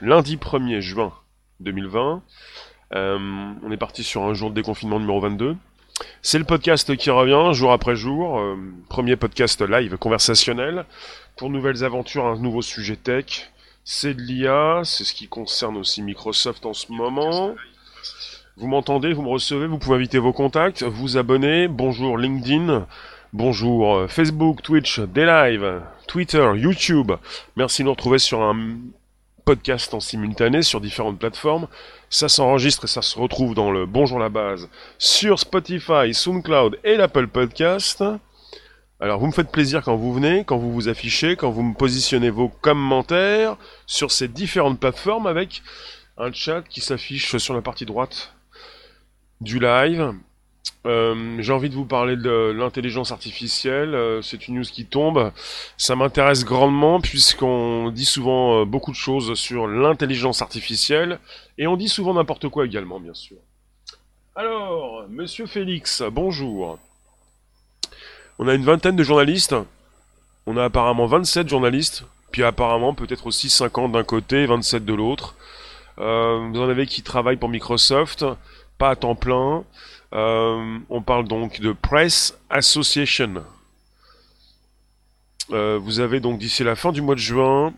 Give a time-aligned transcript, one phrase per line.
[0.00, 1.12] lundi 1er juin
[1.60, 2.22] 2020.
[2.94, 3.18] Euh,
[3.62, 5.56] on est parti sur un jour de déconfinement numéro 22.
[6.22, 8.38] C'est le podcast qui revient jour après jour.
[8.38, 8.56] euh,
[8.88, 10.86] premier podcast live conversationnel
[11.36, 13.50] pour nouvelles aventures, un nouveau sujet tech.
[13.84, 17.54] C'est de l'IA, c'est ce qui concerne aussi Microsoft en ce moment.
[18.56, 21.68] Vous m'entendez, vous me recevez, vous pouvez inviter vos contacts, vous abonner.
[21.68, 22.86] Bonjour LinkedIn,
[23.34, 27.12] bonjour euh, Facebook, Twitch, des lives, Twitter, YouTube.
[27.56, 28.76] Merci de nous retrouver sur un
[29.44, 31.68] podcast en simultané sur différentes plateformes.
[32.10, 34.68] Ça s'enregistre et ça se retrouve dans le Bonjour la base
[34.98, 38.04] sur Spotify, SoundCloud et l'Apple Podcast.
[39.00, 41.74] Alors vous me faites plaisir quand vous venez, quand vous vous affichez, quand vous me
[41.74, 43.56] positionnez vos commentaires
[43.86, 45.62] sur ces différentes plateformes avec
[46.18, 48.34] un chat qui s'affiche sur la partie droite
[49.40, 50.14] du live.
[50.86, 53.94] Euh, J'ai envie de vous parler de l'intelligence artificielle.
[53.94, 55.32] euh, C'est une news qui tombe.
[55.76, 61.18] Ça m'intéresse grandement puisqu'on dit souvent euh, beaucoup de choses sur l'intelligence artificielle
[61.58, 63.36] et on dit souvent n'importe quoi également, bien sûr.
[64.34, 66.78] Alors, Monsieur Félix, bonjour.
[68.38, 69.54] On a une vingtaine de journalistes.
[70.46, 72.04] On a apparemment 27 journalistes.
[72.32, 75.34] Puis apparemment peut-être aussi 50 d'un côté, 27 de l'autre.
[75.98, 78.24] Vous en avez qui travaillent pour Microsoft,
[78.78, 79.64] pas à temps plein.
[80.12, 83.42] Euh, on parle donc de Press Association.
[85.50, 87.72] Euh, vous avez donc d'ici la fin du mois de juin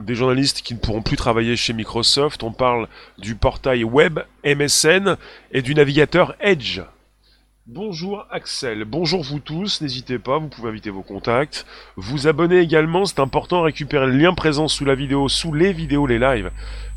[0.00, 2.42] des journalistes qui ne pourront plus travailler chez Microsoft.
[2.42, 5.16] On parle du portail web MSN
[5.52, 6.80] et du navigateur Edge.
[7.66, 11.64] Bonjour Axel, bonjour vous tous, n'hésitez pas, vous pouvez inviter vos contacts.
[11.96, 16.06] Vous abonner également, c'est important, récupérer le lien présent sous la vidéo, sous les vidéos,
[16.06, 16.50] les lives,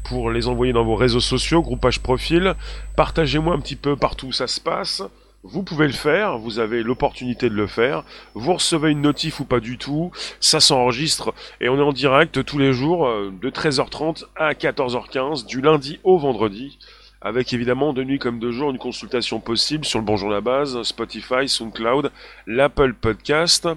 [0.03, 2.53] pour les envoyer dans vos réseaux sociaux, groupage profil.
[2.97, 5.01] Partagez-moi un petit peu partout où ça se passe.
[5.41, 8.03] Vous pouvez le faire, vous avez l'opportunité de le faire.
[8.33, 12.43] Vous recevez une notif ou pas du tout, ça s'enregistre et on est en direct
[12.43, 16.77] tous les jours euh, de 13h30 à 14h15, du lundi au vendredi
[17.21, 20.81] avec évidemment de nuit comme de jour une consultation possible sur le Bonjour la base,
[20.83, 22.11] Spotify, SoundCloud,
[22.45, 23.67] l'Apple Podcast.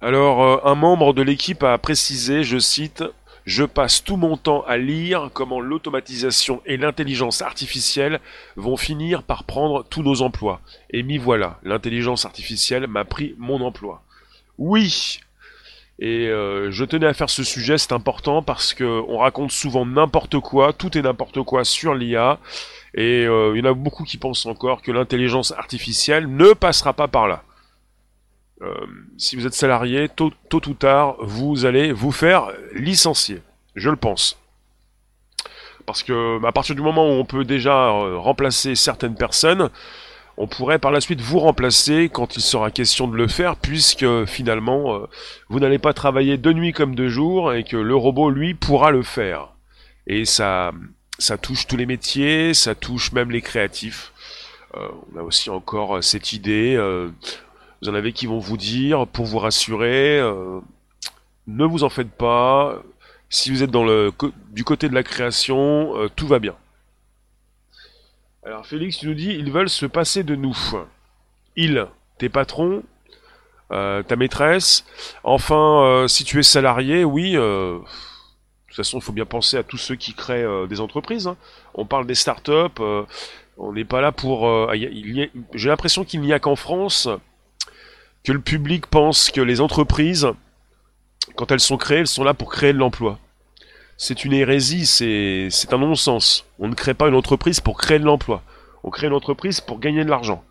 [0.00, 3.04] Alors, euh, un membre de l'équipe a précisé, je cite,
[3.44, 8.20] Je passe tout mon temps à lire comment l'automatisation et l'intelligence artificielle
[8.56, 10.60] vont finir par prendre tous nos emplois.
[10.90, 14.02] Et m'y voilà, l'intelligence artificielle m'a pris mon emploi.
[14.58, 15.20] Oui,
[16.00, 19.84] et euh, je tenais à faire ce sujet, c'est important parce que on raconte souvent
[19.84, 22.38] n'importe quoi, tout est n'importe quoi sur l'IA,
[22.94, 26.94] et euh, il y en a beaucoup qui pensent encore que l'intelligence artificielle ne passera
[26.94, 27.42] pas par là.
[28.62, 28.74] Euh,
[29.18, 33.42] si vous êtes salarié, tôt, tôt ou tard, vous allez vous faire licencier,
[33.74, 34.38] je le pense.
[35.86, 39.70] Parce que à partir du moment où on peut déjà euh, remplacer certaines personnes,
[40.40, 44.24] on pourrait par la suite vous remplacer quand il sera question de le faire, puisque
[44.24, 45.06] finalement, euh,
[45.50, 48.90] vous n'allez pas travailler de nuit comme de jour, et que le robot, lui, pourra
[48.90, 49.48] le faire.
[50.06, 50.72] Et ça,
[51.42, 54.14] touche tous les métiers, ça touche même les créatifs.
[54.76, 56.74] Euh, on a aussi encore euh, cette idée,
[57.82, 60.22] vous en avez qui vont vous dire, pour vous rassurer,
[61.46, 62.82] ne vous en faites pas,
[63.28, 64.10] si vous êtes dans le,
[64.52, 66.54] du côté de la création, tout va bien.
[68.44, 70.56] Alors Félix, tu nous dis, ils veulent se passer de nous.
[71.56, 71.86] Ils,
[72.18, 72.82] tes patrons,
[73.70, 74.84] euh, ta maîtresse.
[75.24, 77.36] Enfin, euh, si tu es salarié, oui.
[77.36, 77.84] euh, de
[78.68, 81.26] toute façon, il faut bien penser à tous ceux qui créent des entreprises.
[81.26, 81.36] hein.
[81.74, 82.80] On parle des startups.
[83.58, 84.48] on n'est pas là pour.
[84.72, 87.08] J'ai l'impression qu'il n'y a qu'en France
[88.24, 90.28] que le public pense que les entreprises,
[91.36, 93.18] quand elles sont créées, elles sont là pour créer de l'emploi.
[94.02, 96.46] C'est une hérésie, c'est un non-sens.
[96.58, 98.42] On ne crée pas une entreprise pour créer de l'emploi.
[98.82, 100.42] On crée une entreprise pour gagner de l'argent.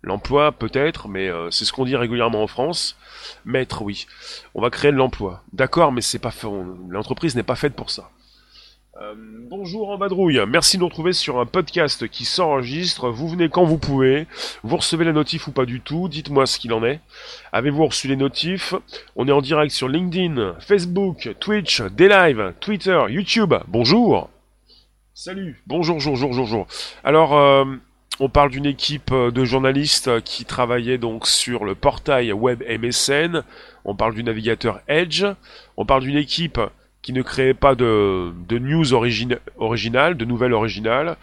[0.00, 2.96] L'emploi, peut-être, mais euh, c'est ce qu'on dit régulièrement en France.
[3.44, 4.06] Maître, oui.
[4.54, 5.42] On va créer de l'emploi.
[5.52, 6.32] D'accord, mais c'est pas
[6.88, 8.10] L'entreprise n'est pas faite pour ça.
[9.00, 10.40] Euh, bonjour en badrouille.
[10.48, 13.10] Merci de nous retrouver sur un podcast qui s'enregistre.
[13.10, 14.26] Vous venez quand vous pouvez.
[14.64, 16.08] Vous recevez la notif ou pas du tout.
[16.08, 16.98] Dites-moi ce qu'il en est.
[17.52, 18.74] Avez-vous reçu les notifs?
[19.14, 23.54] On est en direct sur LinkedIn, Facebook, Twitch, des lives, Twitter, YouTube.
[23.68, 24.30] Bonjour.
[25.14, 25.62] Salut.
[25.68, 26.66] Bonjour, bonjour, bonjour, bonjour.
[27.04, 27.64] Alors, euh,
[28.18, 33.44] on parle d'une équipe euh, de journalistes qui travaillait donc sur le portail web MSN.
[33.84, 35.24] On parle du navigateur Edge.
[35.76, 36.60] On parle d'une équipe
[37.02, 41.16] qui ne créait pas de, news originales, de nouvelles originales.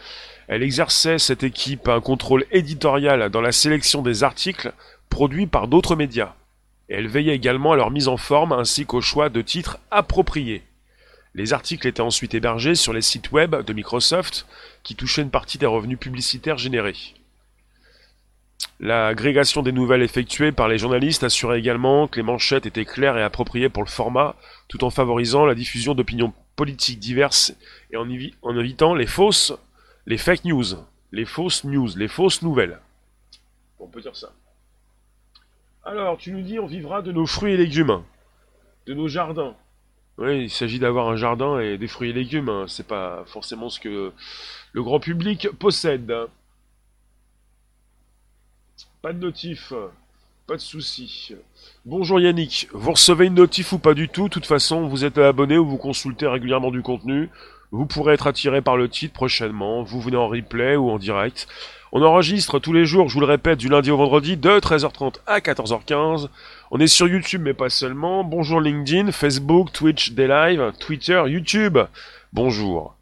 [0.48, 4.74] Elle exerçait, cette équipe, un contrôle éditorial dans la sélection des articles
[5.10, 6.33] produits par d'autres médias.
[6.88, 10.63] Elle veillait également à leur mise en forme ainsi qu'au choix de titres appropriés.
[11.33, 14.45] Les articles étaient ensuite hébergés sur les sites web de Microsoft
[14.83, 16.95] qui touchaient une partie des revenus publicitaires générés.
[18.79, 23.23] L'agrégation des nouvelles effectuées par les journalistes assurait également que les manchettes étaient claires et
[23.23, 24.35] appropriées pour le format,
[24.67, 27.55] tout en favorisant la diffusion d'opinions politiques diverses
[27.91, 28.09] et en,
[28.57, 29.53] évitant les fausses,
[30.05, 30.65] les fake news,
[31.11, 32.79] les fausses news, les fausses nouvelles.
[33.79, 34.31] On peut dire ça.
[35.85, 38.03] Alors, tu nous dis, on vivra de nos fruits et légumes,
[38.87, 39.55] de nos jardins.
[40.17, 42.49] Oui, il s'agit d'avoir un jardin et des fruits et légumes.
[42.49, 42.65] Hein.
[42.67, 44.11] C'est pas forcément ce que
[44.73, 46.13] le grand public possède.
[49.05, 49.71] Pas de notif,
[50.47, 51.35] pas de souci.
[51.85, 55.19] Bonjour Yannick, vous recevez une notif ou pas du tout, de toute façon vous êtes
[55.19, 57.29] abonné ou vous consultez régulièrement du contenu,
[57.69, 61.47] vous pourrez être attiré par le titre prochainement, vous venez en replay ou en direct.
[61.91, 65.17] On enregistre tous les jours, je vous le répète, du lundi au vendredi de 13h30
[65.27, 66.29] à 14h15.
[66.71, 68.23] On est sur YouTube mais pas seulement.
[68.23, 71.77] Bonjour LinkedIn, Facebook, Twitch, des lives, Twitter, YouTube.
[72.33, 72.95] Bonjour.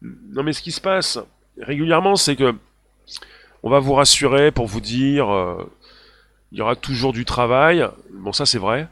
[0.00, 1.18] Non mais ce qui se passe
[1.60, 2.54] régulièrement c'est que
[3.66, 5.68] on va vous rassurer pour vous dire euh,
[6.52, 7.84] il y aura toujours du travail.
[8.12, 8.86] Bon, ça c'est vrai.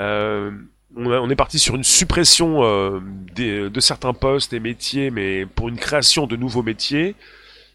[0.00, 0.50] Euh,
[0.96, 2.98] on, est parti sur une suppression euh,
[3.36, 7.14] de certains postes et métiers, mais pour une création de nouveaux métiers.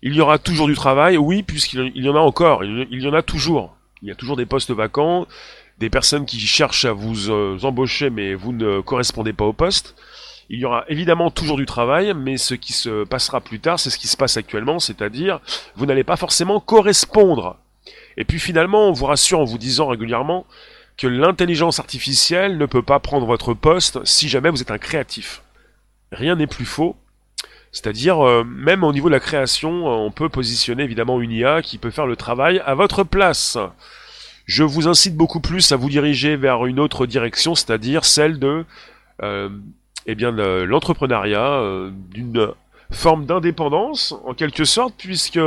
[0.01, 2.65] Il y aura toujours du travail, oui, puisqu'il y en a encore.
[2.65, 3.77] Il y en a toujours.
[4.01, 5.27] Il y a toujours des postes vacants,
[5.77, 7.29] des personnes qui cherchent à vous
[7.63, 9.95] embaucher, mais vous ne correspondez pas au poste.
[10.53, 13.89] Il y aura évidemment toujours du travail, mais ce qui se passera plus tard, c'est
[13.89, 15.39] ce qui se passe actuellement, c'est-à-dire
[15.77, 17.55] vous n'allez pas forcément correspondre.
[18.17, 20.45] Et puis finalement, on vous rassure en vous disant régulièrement
[20.97, 25.41] que l'intelligence artificielle ne peut pas prendre votre poste si jamais vous êtes un créatif.
[26.11, 26.97] Rien n'est plus faux.
[27.71, 31.61] C'est-à-dire, euh, même au niveau de la création, euh, on peut positionner évidemment une IA
[31.61, 33.57] qui peut faire le travail à votre place.
[34.45, 38.65] Je vous incite beaucoup plus à vous diriger vers une autre direction, c'est-à-dire celle de
[39.23, 39.47] euh,
[40.05, 42.53] eh bien l'entrepreneuriat euh, d'une
[42.91, 45.39] forme d'indépendance en quelque sorte puisque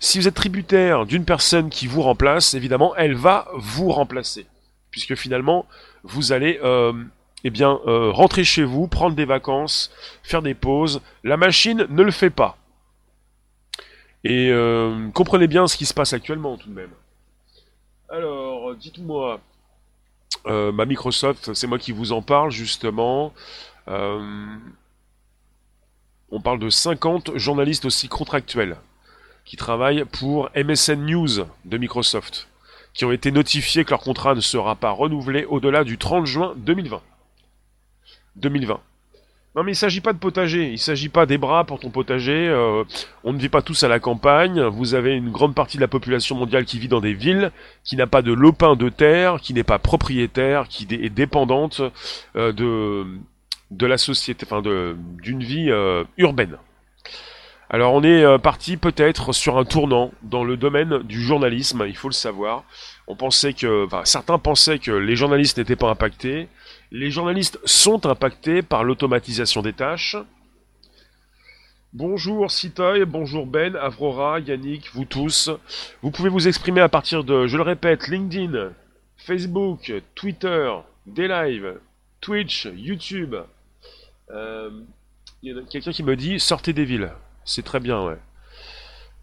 [0.00, 4.46] si vous êtes tributaire d'une personne qui vous remplace évidemment elle va vous remplacer.
[4.90, 5.66] Puisque finalement
[6.04, 6.92] vous allez euh,
[7.44, 9.90] eh bien euh, rentrer chez vous prendre des vacances
[10.22, 11.02] faire des pauses.
[11.24, 12.56] La machine ne le fait pas.
[14.24, 14.50] Et
[15.14, 16.90] comprenez bien ce qui se passe actuellement tout de même.
[18.08, 19.40] Alors dites-moi
[20.46, 23.32] ma Microsoft c'est moi qui vous en parle justement
[26.30, 28.76] on parle de 50 journalistes aussi contractuels
[29.44, 32.48] qui travaillent pour MSN News de Microsoft,
[32.92, 36.52] qui ont été notifiés que leur contrat ne sera pas renouvelé au-delà du 30 juin
[36.58, 37.00] 2020.
[38.36, 38.80] 2020.
[39.56, 41.80] Non mais il ne s'agit pas de potager, il ne s'agit pas des bras pour
[41.80, 42.84] ton potager, euh,
[43.24, 45.88] on ne vit pas tous à la campagne, vous avez une grande partie de la
[45.88, 47.50] population mondiale qui vit dans des villes,
[47.84, 51.80] qui n'a pas de lopin de terre, qui n'est pas propriétaire, qui est dépendante
[52.36, 53.06] euh, de,
[53.70, 56.56] de la société, enfin d'une vie euh, urbaine.
[57.70, 61.96] Alors on est euh, parti peut-être sur un tournant dans le domaine du journalisme, il
[61.96, 62.64] faut le savoir.
[63.06, 66.48] On pensait que, enfin, certains pensaient que les journalistes n'étaient pas impactés.
[66.90, 70.16] Les journalistes sont impactés par l'automatisation des tâches.
[71.92, 75.50] Bonjour Citoy, bonjour Ben, Avrora, Yannick, vous tous.
[76.02, 78.72] Vous pouvez vous exprimer à partir de, je le répète, LinkedIn,
[79.16, 80.70] Facebook, Twitter,
[81.06, 81.28] des
[82.20, 83.34] Twitch, YouTube,
[84.30, 84.84] il
[85.42, 87.12] y a quelqu'un qui me dit sortez des villes.
[87.44, 88.18] C'est très bien, ouais.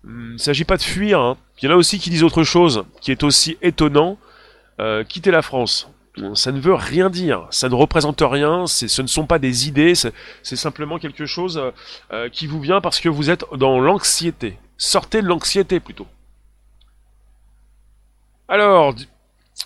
[0.04, 1.20] Hmm, il ne s'agit pas de fuir.
[1.20, 1.38] Hein.
[1.62, 4.18] Il y en a aussi qui disent autre chose, qui est aussi étonnant.
[4.80, 5.90] Euh, quitter la France.
[6.34, 7.48] Ça ne veut rien dire.
[7.50, 8.68] Ça ne représente rien.
[8.68, 9.94] Ce ne sont pas des idées.
[9.96, 11.62] C'est simplement quelque chose
[12.12, 14.58] euh, qui vous vient parce que vous êtes dans l'anxiété.
[14.78, 16.08] Sortez de l'anxiété plutôt.
[18.48, 18.94] Alors,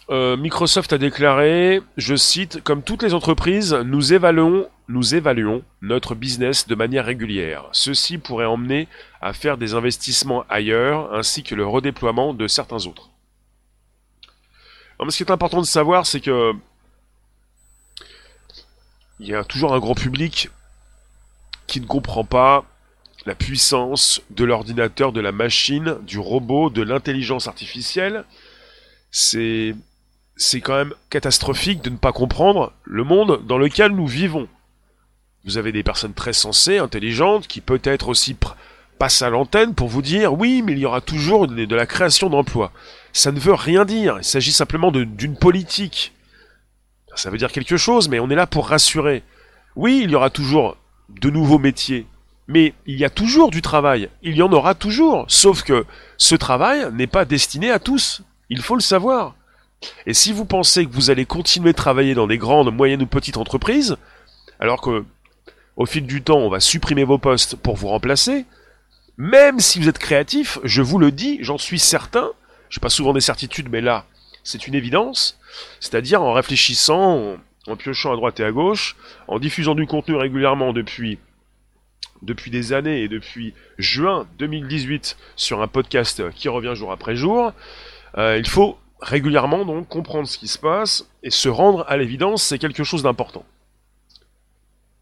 [0.10, 6.16] euh, Microsoft a déclaré, je cite, comme toutes les entreprises, nous évaluons, nous évaluons notre
[6.16, 7.70] business de manière régulière.
[7.72, 8.88] Ceci pourrait emmener
[9.22, 13.10] à faire des investissements ailleurs, ainsi que le redéploiement de certains autres.
[15.08, 16.54] ce qui est important de savoir, c'est que
[19.20, 20.50] il y a toujours un grand public
[21.68, 22.66] qui ne comprend pas
[23.26, 28.24] la puissance de l'ordinateur, de la machine, du robot, de l'intelligence artificielle,
[29.12, 29.76] c'est
[30.64, 34.48] quand même catastrophique de ne pas comprendre le monde dans lequel nous vivons.
[35.46, 38.36] Vous avez des personnes très sensées, intelligentes, qui peut-être aussi
[38.98, 42.30] passent à l'antenne pour vous dire oui, mais il y aura toujours de, la création
[42.30, 42.72] d'emplois.
[43.14, 46.14] Ça ne veut rien dire, il s'agit simplement d'une politique.
[47.16, 49.24] Ça veut dire quelque chose, mais on est là pour rassurer.
[49.76, 50.78] Oui, il y aura toujours
[51.10, 52.06] de nouveaux métiers,
[52.48, 55.86] mais il y a toujours du travail, il y en aura toujours, sauf que
[56.18, 58.22] ce travail n'est pas destiné à tous.
[58.50, 59.36] Il faut le savoir.
[60.06, 63.06] Et si vous pensez que vous allez continuer de travailler dans des grandes, moyennes ou
[63.06, 63.96] petites entreprises,
[64.60, 65.06] alors que
[65.80, 68.46] au fil du temps on va supprimer vos postes pour vous remplacer,
[69.18, 72.30] même si vous êtes créatif, je vous le dis, j'en suis certain,
[72.70, 74.06] j'ai pas souvent des certitudes, mais là,
[74.44, 75.40] c'est une évidence,
[75.80, 80.74] c'est-à-dire en réfléchissant, en, piochant à droite et à gauche, en diffusant du contenu régulièrement
[80.74, 81.18] depuis
[82.22, 87.54] depuis des années et depuis juin 2018 sur un podcast qui revient jour après jour,
[88.18, 92.44] euh, il faut régulièrement donc comprendre ce qui se passe et se rendre à l'évidence,
[92.44, 93.46] c'est quelque chose d'important.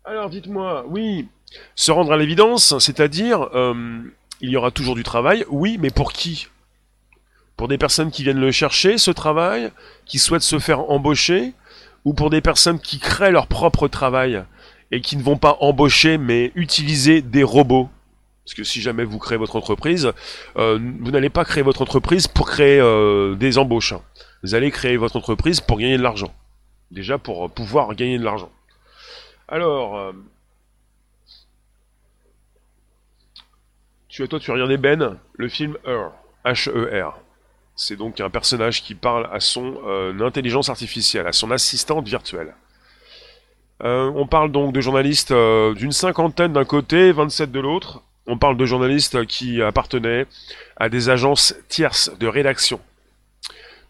[0.09, 1.27] Alors dites-moi, oui,
[1.75, 3.99] se rendre à l'évidence, c'est-à-dire euh,
[4.39, 6.47] il y aura toujours du travail, oui, mais pour qui?
[7.57, 9.69] Pour des personnes qui viennent le chercher, ce travail,
[10.05, 11.51] qui souhaitent se faire embaucher,
[12.05, 14.45] ou pour des personnes qui créent leur propre travail
[14.91, 17.89] et qui ne vont pas embaucher mais utiliser des robots?
[18.45, 20.13] Parce que si jamais vous créez votre entreprise,
[20.55, 23.93] euh, vous n'allez pas créer votre entreprise pour créer euh, des embauches.
[24.41, 26.33] Vous allez créer votre entreprise pour gagner de l'argent.
[26.91, 28.49] Déjà pour pouvoir gagner de l'argent.
[29.47, 30.11] Alors, euh,
[34.09, 36.11] tu as toi tu as regardé Ben, le film Her,
[36.45, 37.19] H-E-R.
[37.75, 39.77] C'est donc un personnage qui parle à son
[40.19, 42.55] intelligence artificielle, à son assistante virtuelle.
[43.81, 48.65] on parle donc de journalistes d'une cinquantaine d'un côté, 27 de l'autre, on parle de
[48.65, 50.25] journalistes qui appartenaient
[50.75, 52.79] à des agences tierces de rédaction.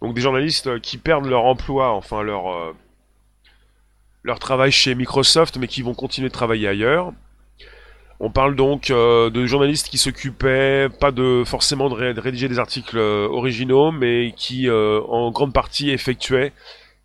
[0.01, 2.75] Donc des journalistes qui perdent leur emploi, enfin leur, euh,
[4.27, 7.11] leur travail chez Microsoft, mais qui vont continuer de travailler ailleurs.
[8.19, 12.97] On parle donc euh, de journalistes qui s'occupaient pas de forcément de, rédiger des articles
[12.97, 16.51] euh, originaux, mais qui en grande partie effectuaient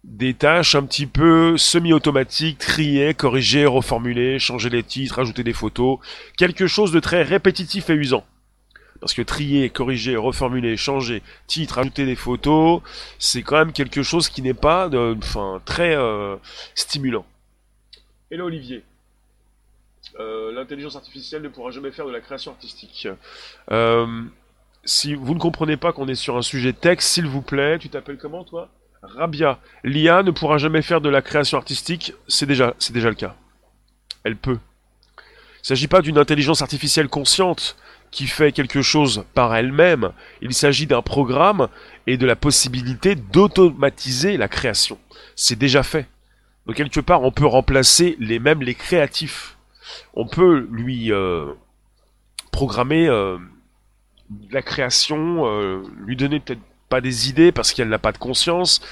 [0.04, 5.98] des tâches un petit peu semi-automatiques, trier, corriger, reformuler, changer les titres, ajouter des photos,
[6.36, 8.24] quelque chose de très répétitif et usant.
[9.02, 12.82] Parce que trier, corriger, reformuler, changer, titre, ajouter des photos,
[13.18, 16.36] c'est quand même quelque chose qui n'est pas, de, enfin, très euh,
[16.76, 17.26] stimulant.
[18.30, 18.84] Hello Olivier.
[20.20, 23.08] Euh, l'intelligence artificielle ne pourra jamais faire de la création artistique.
[23.72, 24.22] Euh,
[24.84, 27.88] si vous ne comprenez pas qu'on est sur un sujet texte, s'il vous plaît, tu
[27.88, 28.68] t'appelles comment toi?
[29.02, 33.16] Rabia, l'IA ne pourra jamais faire de la création artistique, c'est déjà, c'est déjà le
[33.16, 33.34] cas.
[34.22, 34.60] Elle peut.
[35.18, 37.76] Il ne s'agit pas d'une intelligence artificielle consciente
[38.12, 41.68] qui fait quelque chose par elle-même, il s'agit d'un programme
[42.06, 44.98] et de la possibilité d'automatiser la création.
[45.34, 46.06] C'est déjà fait.
[46.66, 49.56] Donc quelque part, on peut remplacer les mêmes les créatifs.
[50.14, 51.52] On peut lui euh,
[52.52, 53.38] programmer euh,
[54.50, 58.82] la création, euh, lui donner peut-être pas des idées parce qu'elle n'a pas de conscience.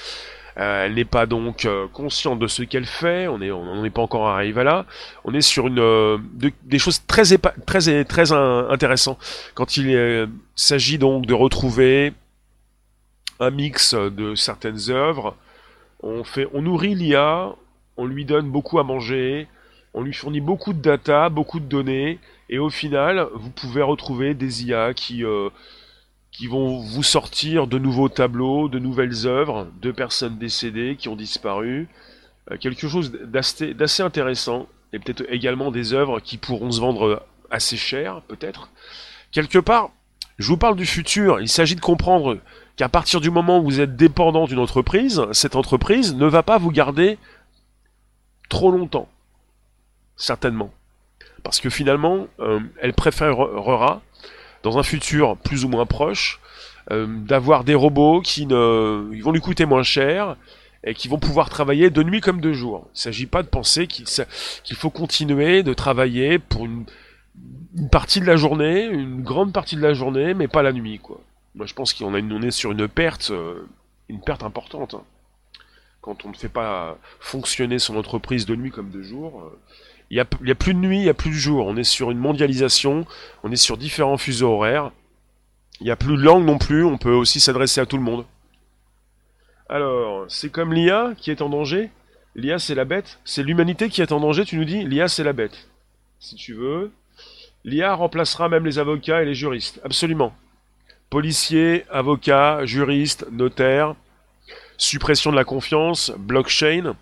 [0.61, 3.27] Euh, elle n'est pas donc euh, consciente de ce qu'elle fait.
[3.29, 4.85] On est, on n'est pas encore arrivé là.
[5.25, 6.19] On est sur euh,
[6.63, 8.25] des choses très très
[9.55, 12.13] quand il s'agit donc de retrouver
[13.39, 15.35] un mix de certaines œuvres.
[16.03, 17.55] On on nourrit l'IA,
[17.97, 19.49] on lui donne beaucoup à manger,
[19.95, 22.19] on lui fournit beaucoup de data, beaucoup de données,
[22.51, 25.25] et au final, vous pouvez retrouver des IA qui
[26.33, 31.17] qui vont vous sortir de nouveaux tableaux, de nouvelles œuvres, de personnes décédées qui ont
[31.17, 31.89] disparu,
[32.51, 37.77] euh, quelque chose d'assez intéressant, et peut-être également des œuvres qui pourront se vendre assez
[37.77, 38.71] cher, peut-être.
[39.33, 39.91] Quelque part,
[40.39, 42.39] je vous parle du futur, il s'agit de comprendre
[42.77, 46.59] qu'à partir du moment où vous êtes dépendant d'une entreprise, cette entreprise ne va pas
[46.59, 47.19] vous garder
[48.49, 49.09] trop longtemps,
[50.17, 50.73] certainement.
[51.43, 54.03] Parce que finalement, euh, elle préférera
[54.63, 56.41] dans un futur plus ou moins proche,
[56.91, 60.37] euh, d'avoir des robots qui ne, ils vont lui coûter moins cher
[60.83, 62.87] et qui vont pouvoir travailler de nuit comme de jour.
[62.87, 66.87] Il ne s'agit pas de penser qu'il faut continuer de travailler pour une,
[67.93, 71.21] partie de la journée, une grande partie de la journée, mais pas la nuit, quoi.
[71.55, 73.67] Moi, je pense qu'on on est sur une perte, euh,
[74.09, 74.95] une perte importante.
[74.95, 75.03] Hein.
[76.01, 79.59] Quand on ne fait pas fonctionner son entreprise de nuit comme de jour, euh,
[80.11, 81.67] il y, a, plus de nuit, il y a plus de jour.
[81.67, 83.07] On est sur une mondialisation,
[83.45, 84.91] on est sur différents fuseaux horaires.
[85.81, 88.03] Il n'y a plus de langue non plus, on peut aussi s'adresser à tout le
[88.03, 88.27] monde.
[89.69, 91.91] Alors, c'est comme l'IA qui est en danger
[92.35, 94.85] L'IA c'est la bête C'est l'humanité qui est en danger, tu nous dis?
[94.85, 95.69] L'IA c'est la bête.
[96.19, 96.91] Si tu veux.
[97.65, 99.81] L'IA remplacera même les avocats et les juristes.
[99.85, 100.35] Absolument.
[101.09, 103.95] Policiers, avocats, juristes, notaires,
[104.77, 106.95] suppression de la confiance, blockchain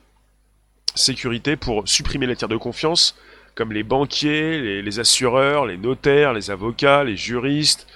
[0.94, 3.16] sécurité pour supprimer les tiers de confiance,
[3.54, 7.86] comme les banquiers, les, assureurs, les notaires, les avocats, les juristes,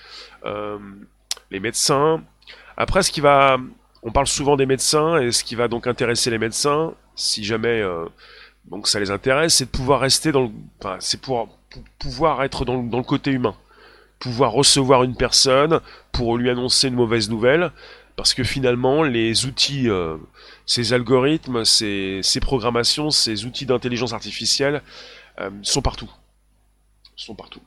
[0.44, 0.78] euh,
[1.50, 2.22] les médecins.
[2.76, 3.58] Après, ce qui va,
[4.02, 7.80] on parle souvent des médecins et ce qui va donc intéresser les médecins, si jamais
[7.80, 8.06] euh,
[8.64, 11.48] donc ça les intéresse, c'est de pouvoir rester dans, enfin, c'est pour,
[11.98, 13.54] pouvoir être dans le côté humain,
[14.18, 15.80] pouvoir recevoir une personne
[16.12, 17.72] pour lui annoncer une mauvaise nouvelle,
[18.16, 20.16] parce que finalement les outils, euh,
[20.66, 24.82] ces algorithmes, ces, programmations, ces outils d'intelligence artificielle
[25.40, 26.10] euh, sont partout.
[27.16, 27.62] Sont partout.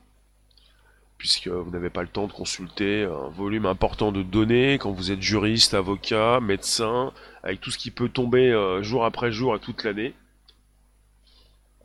[1.18, 5.10] puisque vous n'avez pas le temps de consulter un volume important de données quand vous
[5.10, 7.12] êtes juriste, avocat, médecin,
[7.42, 10.14] avec tout ce qui peut tomber euh, jour après jour à toute l'année.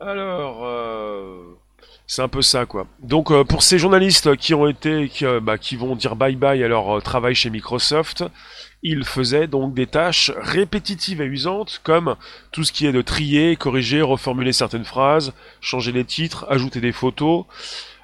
[0.00, 1.56] Alors, euh,
[2.06, 2.86] c'est un peu ça quoi.
[3.00, 6.62] Donc euh, pour ces journalistes qui ont été, qui, bah, qui vont dire bye bye
[6.62, 8.24] à leur travail chez Microsoft,
[8.82, 12.16] ils faisaient donc des tâches répétitives et usantes comme
[12.50, 16.92] tout ce qui est de trier, corriger, reformuler certaines phrases, changer les titres, ajouter des
[16.92, 17.44] photos.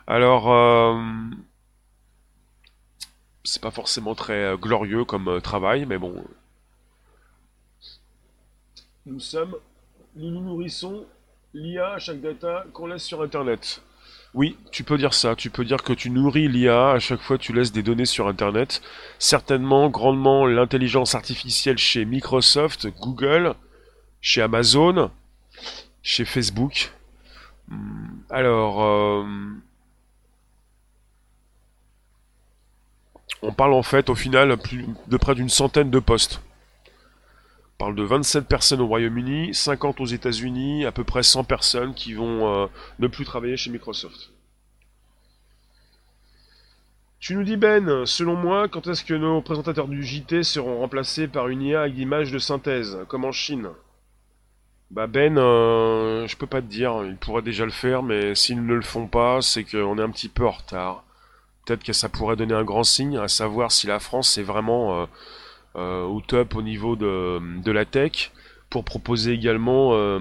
[0.07, 0.97] Alors, euh,
[3.43, 6.25] c'est pas forcément très euh, glorieux comme euh, travail, mais bon.
[9.05, 9.57] Nous sommes,
[10.15, 11.07] nous nous nourrissons
[11.55, 13.83] l'IA chaque data qu'on laisse sur Internet.
[14.35, 15.35] Oui, tu peux dire ça.
[15.35, 18.05] Tu peux dire que tu nourris l'IA à chaque fois que tu laisses des données
[18.05, 18.83] sur Internet.
[19.19, 23.55] Certainement, grandement, l'intelligence artificielle chez Microsoft, Google,
[24.21, 25.11] chez Amazon,
[26.03, 26.93] chez Facebook.
[27.69, 29.25] Hmm, alors,
[33.43, 34.57] On parle en fait au final
[35.07, 36.41] de près d'une centaine de postes.
[37.79, 42.13] Parle de 27 personnes au Royaume-Uni, 50 aux États-Unis, à peu près 100 personnes qui
[42.13, 42.67] vont euh,
[42.99, 44.31] ne plus travailler chez Microsoft.
[47.21, 51.29] Tu nous dis Ben, selon moi, quand est-ce que nos présentateurs du JT seront remplacés
[51.29, 53.69] par une IA avec images de synthèse, comme en Chine?
[54.91, 58.65] Bah Ben, euh, je peux pas te dire, ils pourraient déjà le faire, mais s'ils
[58.65, 61.05] ne le font pas, c'est qu'on est un petit peu en retard
[61.69, 65.03] peut-être que ça pourrait donner un grand signe, à savoir si la France est vraiment
[65.03, 65.07] euh,
[65.79, 68.33] au top au niveau de, la tech,
[68.71, 70.21] pour proposer également euh,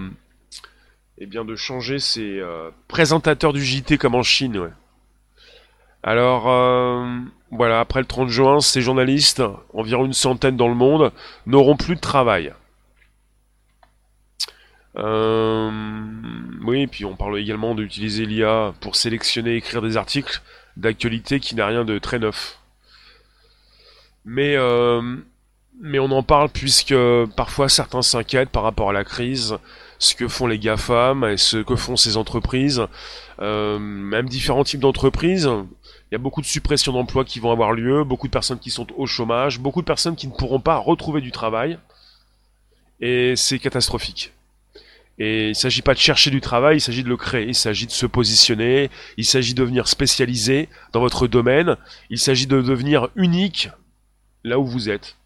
[1.18, 2.42] eh bien de changer ses
[2.88, 4.72] présentateurs du JT comme en Chine.
[6.04, 6.44] Alors
[7.52, 11.12] voilà, après le 30 juin, ces journalistes, environ une centaine dans le monde,
[11.46, 12.54] n'auront plus de travail.
[16.66, 20.42] oui, puis on parle également d'utiliser l'IA pour sélectionner et écrire des articles
[20.78, 22.60] d'actualité qui n'a rien de très neuf.
[24.26, 25.18] Mais, euh,
[25.80, 26.96] mais on en parle puisque
[27.36, 29.58] parfois certains s'inquiètent par rapport à la crise,
[30.00, 32.84] ce que font les GAFAM et ce que font ces entreprises,
[33.40, 35.50] euh, même différents types d'entreprises.
[36.10, 38.72] Il y a beaucoup de suppressions d'emplois qui vont avoir lieu, beaucoup de personnes qui
[38.72, 41.78] sont au chômage, beaucoup de personnes qui ne pourront pas retrouver du travail.
[43.00, 44.34] Et c'est catastrophique.
[45.20, 47.56] Et il ne s'agit pas de chercher du travail, il s'agit de le créer, il
[47.56, 51.76] s'agit de se positionner, il s'agit de devenir spécialisé dans votre domaine,
[52.12, 53.70] il s'agit de devenir unique
[54.44, 55.18] là où vous êtes.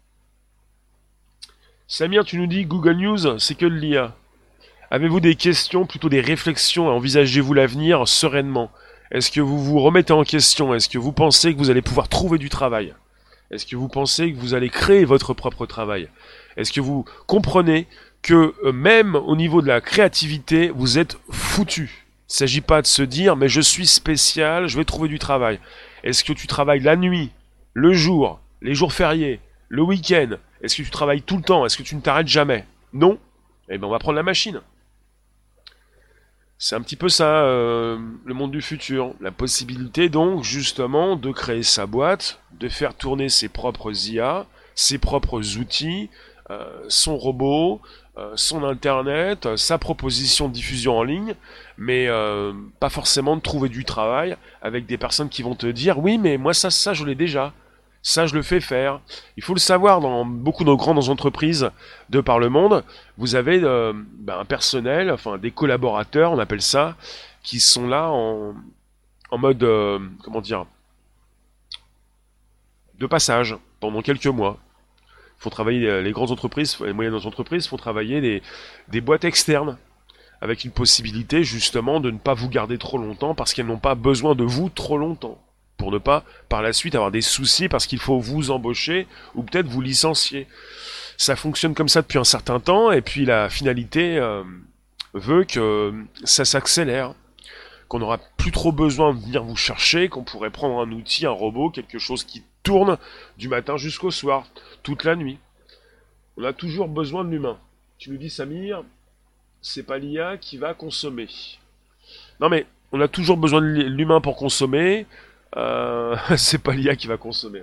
[1.94, 4.16] Samir, tu nous dis Google News, c'est que de l'IA.
[4.90, 8.70] Avez-vous des questions, plutôt des réflexions, envisagez-vous l'avenir sereinement?
[9.10, 10.72] Est-ce que vous vous remettez en question?
[10.72, 12.94] Est-ce que vous pensez que vous allez pouvoir trouver du travail?
[13.50, 16.08] Est-ce que vous pensez que vous allez créer votre propre travail?
[16.56, 17.86] Est-ce que vous comprenez
[18.22, 22.06] que euh, même au niveau de la créativité, vous êtes foutu?
[22.30, 25.18] Il ne s'agit pas de se dire mais je suis spécial, je vais trouver du
[25.18, 25.60] travail.
[26.04, 27.32] Est-ce que tu travailles la nuit,
[27.74, 31.66] le jour, les jours fériés, le week-end Est-ce que tu travailles tout le temps?
[31.66, 32.64] Est-ce que tu ne t'arrêtes jamais?
[32.92, 33.18] Non
[33.68, 34.60] Eh bien on va prendre la machine.
[36.64, 39.14] C'est un petit peu ça, euh, le monde du futur.
[39.20, 44.46] La possibilité donc justement de créer sa boîte, de faire tourner ses propres IA,
[44.76, 46.08] ses propres outils,
[46.50, 47.80] euh, son robot,
[48.16, 51.34] euh, son internet, sa proposition de diffusion en ligne,
[51.78, 52.06] mais
[52.78, 56.36] pas forcément de trouver du travail avec des personnes qui vont te dire oui mais
[56.36, 57.52] moi ça ça je l'ai déjà.
[58.02, 59.00] Ça, je le fais faire.
[59.36, 61.70] Il faut le savoir, dans beaucoup de grandes entreprises
[62.10, 62.84] de par le monde,
[63.16, 66.96] vous avez ben, un personnel, enfin des collaborateurs, on appelle ça,
[67.42, 68.54] qui sont là en,
[69.38, 69.66] mode,
[70.22, 70.66] comment dire,
[72.98, 74.58] de passage pendant quelques mois.
[75.38, 78.42] Font travailler euh, les grandes entreprises, les moyennes entreprises font travailler
[78.88, 79.76] des boîtes externes
[80.40, 83.94] avec une possibilité justement de ne pas vous garder trop longtemps parce qu'elles n'ont pas
[83.94, 85.38] besoin de vous trop longtemps
[85.82, 89.42] pour ne pas par la suite avoir des soucis parce qu'il faut vous embaucher ou
[89.42, 90.46] peut-être vous licencier.
[91.16, 94.44] Ça fonctionne comme ça depuis un certain temps et puis la finalité euh,
[95.12, 95.92] veut que
[96.22, 97.14] ça s'accélère,
[97.88, 101.30] qu'on n'aura plus trop besoin de venir vous chercher, qu'on pourrait prendre un outil, un
[101.30, 102.96] robot, quelque chose qui tourne
[103.36, 104.46] du matin jusqu'au soir
[104.84, 105.38] toute la nuit.
[106.36, 107.58] On a toujours besoin de l'humain.
[107.98, 108.84] Tu nous dis, Samir,
[109.60, 111.26] c'est pas l'IA qui va consommer.
[112.40, 115.06] Non mais, on a toujours besoin de l'humain pour consommer.
[115.56, 117.62] Euh, c'est pas l'IA qui va consommer.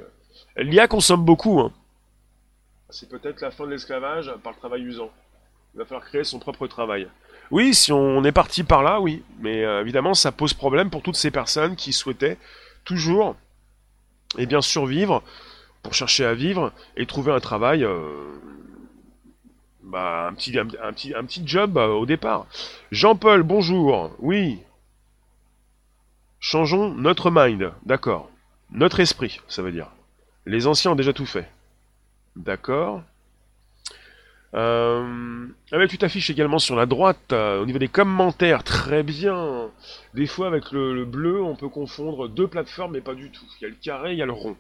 [0.58, 1.60] L'IA consomme beaucoup.
[1.60, 1.72] Hein.
[2.90, 5.12] C'est peut-être la fin de l'esclavage par le travail usant.
[5.74, 7.08] Il va falloir créer son propre travail.
[7.52, 9.24] Oui, si on est parti par là, oui.
[9.40, 12.38] Mais euh, évidemment, ça pose problème pour toutes ces personnes qui souhaitaient
[12.86, 13.36] toujours
[14.38, 15.24] eh bien, survivre
[15.82, 18.36] pour chercher à vivre et trouver un travail, euh,
[19.84, 22.46] bah, un, petit, un, petit, un petit job euh, au départ.
[22.92, 24.12] Jean-Paul, bonjour.
[24.20, 24.60] Oui.
[26.40, 28.30] Changeons notre mind, d'accord.
[28.72, 29.90] Notre esprit, ça veut dire.
[30.46, 31.50] Les anciens ont déjà tout fait.
[32.36, 33.04] D'accord.
[34.56, 39.70] Euh, ah tu t'affiches également sur la droite euh, au niveau des commentaires, très bien.
[40.16, 43.46] Des fois avec le, bleu, on peut confondre deux plateformes, mais pas du tout.
[43.60, 44.56] Il y a le carré, il y a le rond.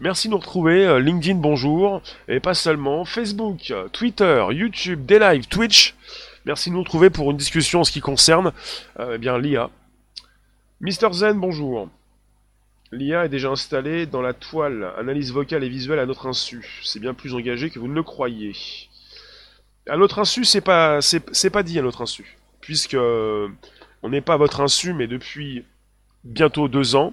[0.00, 0.84] Merci de nous retrouver.
[0.84, 2.02] Euh, LinkedIn, bonjour.
[2.28, 3.04] Et pas seulement.
[3.04, 5.94] Facebook, Twitter, YouTube, des Twitch.
[6.44, 8.52] Merci de nous retrouver pour une discussion en ce qui concerne
[8.98, 9.70] eh bien l'IA.
[10.82, 11.90] Mister Zen, bonjour.
[12.90, 16.80] L'IA est déjà installée dans la toile, analyse vocale et visuelle à notre insu.
[16.82, 18.54] C'est bien plus engagé que vous ne le croyez.
[19.90, 23.48] À notre insu, c'est pas, c'est, pas dit à notre insu, puisque euh,
[24.02, 25.64] on n'est pas à votre insu, mais depuis
[26.24, 27.12] bientôt deux ans,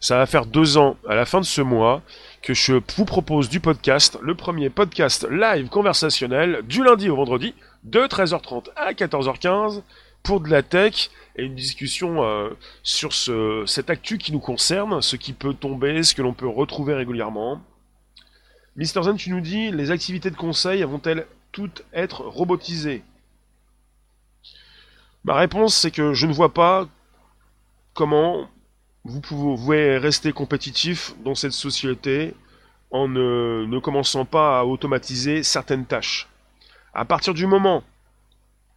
[0.00, 2.02] ça va faire deux ans à la fin de ce mois
[2.42, 7.54] que je vous propose du podcast, le premier podcast live conversationnel du lundi au vendredi
[7.84, 9.82] de 13h30 à 14h15
[10.22, 12.50] pour de la tech et une discussion euh,
[12.82, 16.48] sur ce, cette actu qui nous concerne, ce qui peut tomber, ce que l'on peut
[16.48, 17.60] retrouver régulièrement.
[18.76, 23.02] Mister Zen, tu nous dis, les activités de conseil vont-elles toutes être robotisées?
[25.24, 26.88] Ma réponse, c'est que je ne vois pas
[27.94, 28.48] comment
[29.04, 32.34] vous pouvez rester compétitif dans cette société
[32.90, 36.28] en ne, ne commençant pas à automatiser certaines tâches.
[36.94, 37.82] À partir du moment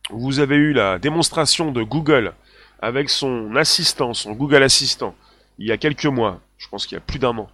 [0.09, 2.33] vous avez eu la démonstration de Google
[2.81, 5.15] avec son assistant, son Google Assistant,
[5.57, 7.49] il y a quelques mois, je pense qu'il y a plus d'un an,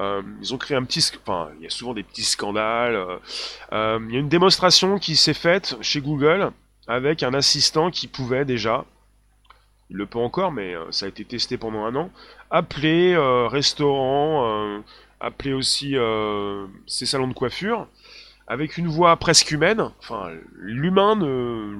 [0.00, 2.94] euh, ils ont créé un petit, enfin, il y a souvent des petits scandales.
[2.94, 3.18] Euh,
[3.72, 6.50] euh, il y a une démonstration qui s'est faite chez Google
[6.88, 8.84] avec un assistant qui pouvait déjà,
[9.90, 12.10] il le peut encore, mais ça a été testé pendant un an,
[12.50, 13.16] appeler
[13.48, 14.82] restaurant,
[15.20, 15.94] appeler aussi
[16.86, 17.86] ses salons de coiffure
[18.52, 19.90] avec une voix presque humaine.
[20.00, 21.18] Enfin, l'humain,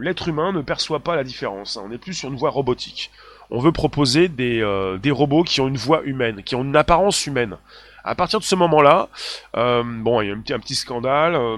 [0.00, 1.76] l'être humain ne perçoit pas la différence.
[1.76, 1.84] Hein.
[1.86, 3.10] On est plus sur une voix robotique.
[3.50, 4.64] On veut proposer des,
[5.02, 7.56] des robots qui ont une voix humaine, qui ont une apparence humaine.
[8.04, 9.08] À partir de ce moment-là,
[9.56, 11.56] euh, bon, il y a un petit, scandale, euh,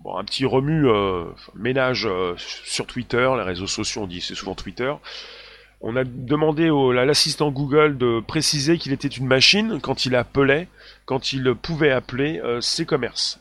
[0.00, 4.54] bon, un petit remue euh, ménage sur Twitter, les réseaux sociaux, on dit c'est souvent
[4.54, 4.92] Twitter.
[5.80, 10.68] On a demandé à l'assistant Google de préciser qu'il était une machine quand il appelait,
[11.04, 13.38] quand il pouvait appeler ses commerces.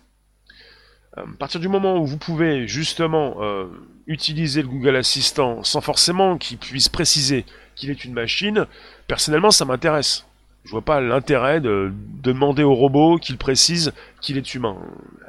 [1.18, 3.38] À partir du moment où vous pouvez justement
[4.08, 8.66] utiliser le Google Assistant sans forcément qu'il puisse préciser qu'il est une machine,
[9.08, 10.26] personnellement ça m'intéresse.
[10.66, 14.78] Je vois pas l'intérêt de, demander au robot qu'il précise qu'il est humain.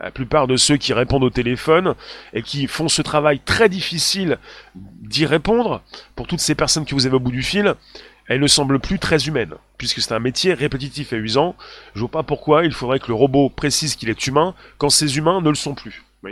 [0.03, 1.95] La plupart de ceux qui répondent au téléphone
[2.33, 4.39] et qui font ce travail très difficile
[4.75, 5.83] d'y répondre,
[6.15, 7.75] pour toutes ces personnes que vous avez au bout du fil,
[8.29, 11.57] elles ne semblent plus très humaines, puisque c'est un métier répétitif et usant.
[11.95, 15.17] Je vois pas pourquoi il faudrait que le robot précise qu'il est humain quand ces
[15.17, 16.05] humains ne le sont plus.
[16.23, 16.31] Vous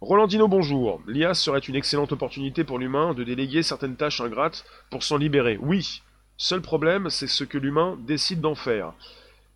[0.00, 1.00] Rolandino, bonjour.
[1.06, 5.58] L'IA serait une excellente opportunité pour l'humain de déléguer certaines tâches ingrates pour s'en libérer.
[5.60, 6.02] Oui,
[6.44, 8.94] Seul problème, c'est ce que l'humain décide d'en faire.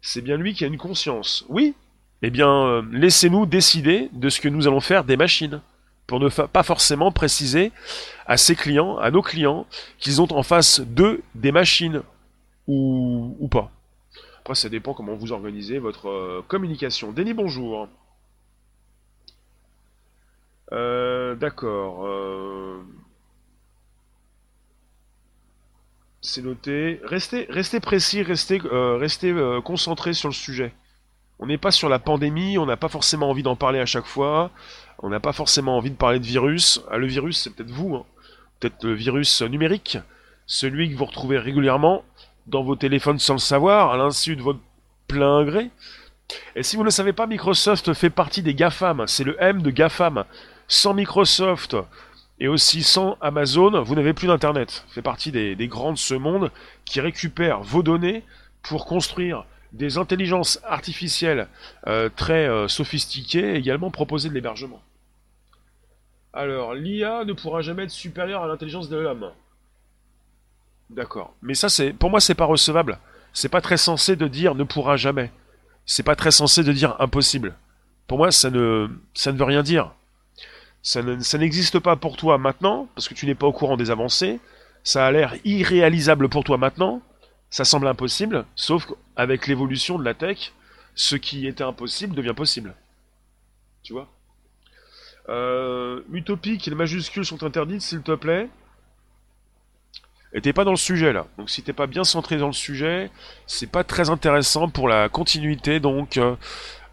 [0.02, 1.44] C'est bien lui qui a une conscience.
[1.48, 1.74] Oui
[2.22, 5.60] Eh bien, euh, laissez-nous décider de ce que nous allons faire des machines.
[6.06, 7.72] Pour ne pas forcément préciser
[8.26, 9.66] à ses clients, à nos clients,
[9.98, 12.02] qu'ils ont en face d'eux des machines.
[12.68, 13.70] Ou, pas.
[14.40, 17.12] Après, ça dépend comment vous organisez votre euh, communication.
[17.12, 17.88] Denis, bonjour.
[20.72, 22.06] Euh, D'accord.
[22.06, 22.82] Euh,
[26.20, 27.00] C'est noté.
[27.04, 29.32] Restez, restez précis, restez, euh, restez
[29.64, 30.74] concentré sur le sujet.
[31.38, 34.06] On n'est pas sur la pandémie, on n'a pas forcément envie d'en parler à chaque
[34.06, 34.50] fois.
[35.00, 36.80] On n'a pas forcément envie de parler de virus.
[36.90, 37.96] Ah, le virus, c'est peut-être vous.
[37.96, 38.04] Hein.
[38.60, 39.98] Peut-être le virus numérique.
[40.46, 42.04] Celui que vous retrouvez régulièrement
[42.46, 44.60] dans vos téléphones sans le savoir, à l'insu de votre
[45.08, 45.70] plein gré.
[46.54, 49.04] Et si vous ne le savez pas, Microsoft fait partie des GAFAM.
[49.06, 50.24] C'est le M de GAFAM.
[50.68, 51.76] Sans Microsoft,
[52.38, 54.84] et aussi sans Amazon, vous n'avez plus d'Internet.
[54.88, 56.50] fait partie des, grands de ce monde
[56.84, 58.24] qui récupèrent vos données
[58.62, 59.44] pour construire
[59.76, 61.48] des intelligences artificielles
[61.86, 64.82] euh, très euh, sophistiquées également proposer de l'hébergement.
[66.32, 69.30] Alors, l'IA ne pourra jamais être supérieure à l'intelligence de l'homme.
[70.90, 71.34] D'accord.
[71.42, 72.98] Mais ça, c'est, pour moi, c'est pas recevable.
[73.32, 75.30] C'est pas très sensé de dire ne pourra jamais.
[75.86, 77.54] C'est pas très sensé de dire impossible.
[78.06, 79.92] Pour moi, ça ne, ça ne veut rien dire
[80.86, 84.38] ça n'existe pas pour toi maintenant, parce que tu n'es pas au courant des avancées,
[84.84, 87.02] ça a l'air irréalisable pour toi maintenant,
[87.50, 88.86] ça semble impossible, sauf
[89.16, 90.52] qu'avec l'évolution de la tech,
[90.94, 92.74] ce qui était impossible devient possible.
[93.82, 94.08] Tu vois?
[95.28, 98.48] Euh, Utopique et les majuscules sont interdites, s'il te plaît.
[100.32, 101.26] Et t'es pas dans le sujet là.
[101.38, 103.10] Donc si t'es pas bien centré dans le sujet,
[103.46, 106.36] c'est pas très intéressant pour la continuité donc euh,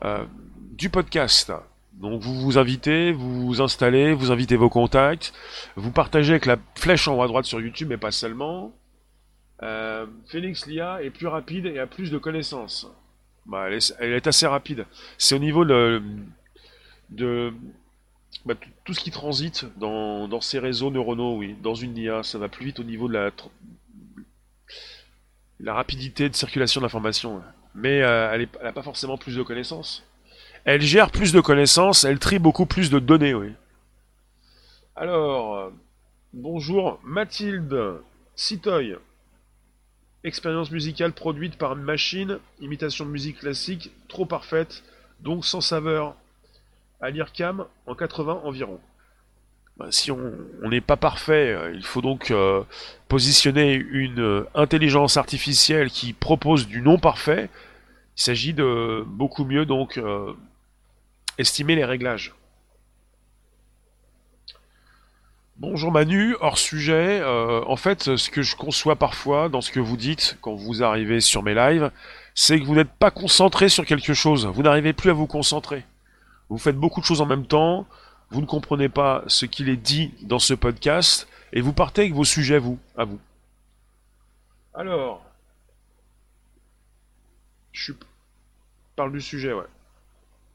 [0.05, 0.23] euh,
[0.71, 1.51] du podcast.
[1.93, 5.33] Donc vous vous invitez, vous vous installez, vous invitez vos contacts,
[5.75, 8.71] vous partagez avec la flèche en haut à droite sur YouTube, mais pas seulement.
[9.63, 12.87] Euh, Félix Lia est plus rapide et a plus de connaissances.
[13.45, 14.85] Bah, elle, est, assez rapide.
[15.17, 16.01] C'est au niveau de,
[17.09, 17.53] de
[18.45, 21.55] bah, tout ce qui transite dans, ces réseaux neuronaux, oui.
[21.61, 23.31] Dans une IA, ça va plus vite au niveau de la,
[25.61, 27.41] la rapidité de circulation d'informations.
[27.73, 30.03] Mais euh, elle n'a pas forcément plus de connaissances.
[30.65, 33.53] Elle gère plus de connaissances, elle trie beaucoup plus de données, oui.
[34.95, 35.69] Alors, euh,
[36.33, 38.01] bonjour Mathilde
[38.35, 38.95] Citoy.
[40.23, 44.83] Expérience musicale produite par machine, imitation de musique classique, trop parfaite,
[45.19, 46.15] donc sans saveur.
[47.01, 48.79] À l'IRCAM en 80 environ.
[49.77, 50.31] Bah, si on
[50.61, 52.61] n'est pas parfait, euh, il faut donc euh,
[53.07, 57.49] positionner une euh, intelligence artificielle qui propose du non parfait.
[58.15, 59.99] Il s'agit de beaucoup mieux donc
[61.39, 62.31] estimer les réglages.
[65.65, 67.21] Bonjour Manu, hors sujet.
[67.21, 70.83] Euh, en fait, ce que je conçois parfois dans ce que vous dites quand vous
[70.83, 71.89] arrivez sur mes lives,
[72.35, 74.45] c'est que vous n'êtes pas concentré sur quelque chose.
[74.45, 75.85] Vous n'arrivez plus à vous concentrer.
[76.49, 77.87] Vous faites beaucoup de choses en même temps.
[78.29, 82.13] Vous ne comprenez pas ce qu'il est dit dans ce podcast et vous partez avec
[82.13, 83.21] vos sujets, vous, à vous.
[84.73, 85.23] Alors,
[87.71, 87.93] je
[88.97, 89.63] parle du sujet, ouais.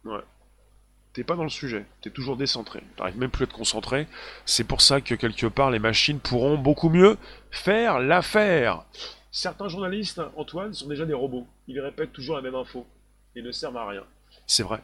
[0.05, 0.21] Ouais
[1.19, 4.07] t'es pas dans le sujet, t'es toujours décentré, t'arrives même plus à te concentrer.
[4.47, 7.17] C'est pour ça que quelque part les machines pourront beaucoup mieux
[7.51, 8.85] faire l'affaire.
[9.33, 11.45] Certains journalistes, Antoine, sont déjà des robots.
[11.67, 12.87] Ils répètent toujours la même info
[13.35, 14.05] et ne servent à rien.
[14.47, 14.81] C'est vrai.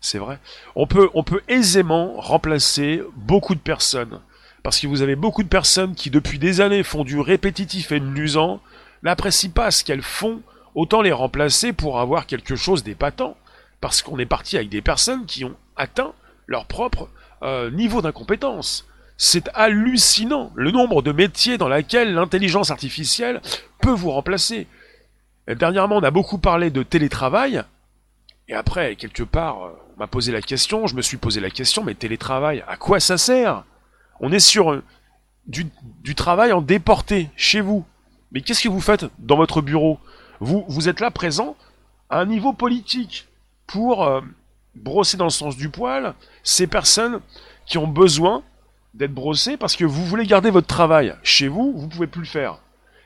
[0.00, 0.40] C'est vrai.
[0.74, 4.20] On peut, on peut aisément remplacer beaucoup de personnes.
[4.64, 8.00] Parce que vous avez beaucoup de personnes qui, depuis des années, font du répétitif et
[8.00, 8.60] de l'usant,
[9.04, 10.42] n'apprécient pas ce qu'elles font,
[10.74, 13.36] autant les remplacer pour avoir quelque chose d'épatant
[13.80, 16.12] parce qu'on est parti avec des personnes qui ont atteint
[16.46, 17.08] leur propre
[17.42, 18.86] euh, niveau d'incompétence.
[19.16, 23.40] C'est hallucinant le nombre de métiers dans lesquels l'intelligence artificielle
[23.80, 24.66] peut vous remplacer.
[25.46, 27.62] Dernièrement, on a beaucoup parlé de télétravail,
[28.50, 31.50] et après, quelque part, euh, on m'a posé la question, je me suis posé la
[31.50, 33.62] question, mais télétravail, à quoi ça sert?
[34.18, 34.82] On est sur euh,
[35.46, 35.68] du,
[36.02, 37.84] du, travail en déporté, chez vous.
[38.32, 40.00] Mais qu'est-ce que vous faites dans votre bureau?
[40.40, 41.56] Vous, vous êtes là présent
[42.08, 43.28] à un niveau politique
[43.70, 44.20] pour euh,
[44.74, 47.20] brosser dans le sens du poil ces personnes
[47.66, 48.42] qui ont besoin
[48.94, 52.26] d'être brossées parce que vous voulez garder votre travail chez vous, vous pouvez plus le
[52.26, 52.58] faire.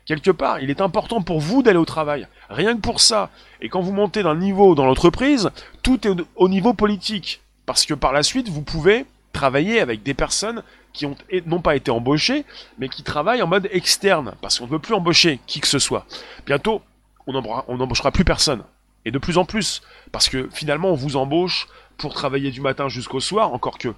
[0.06, 2.26] Quelque part, il est important pour vous d'aller au travail.
[2.48, 3.30] Rien que pour ça.
[3.60, 5.50] Et quand vous montez d'un niveau dans l'entreprise,
[5.82, 7.42] tout est au niveau politique.
[7.66, 11.76] Parce que par la suite, vous pouvez travailler avec des personnes qui ont n'ont pas
[11.76, 12.44] été embauchées,
[12.78, 14.34] mais qui travaillent en mode externe.
[14.42, 16.06] Parce qu'on ne veut plus embaucher qui que ce soit.
[16.46, 16.82] Bientôt,
[17.26, 18.62] on n'embauchera plus personne.
[19.04, 19.82] Et de plus en plus.
[20.12, 23.94] Parce que finalement, on vous embauche pour travailler du matin jusqu'au soir, encore que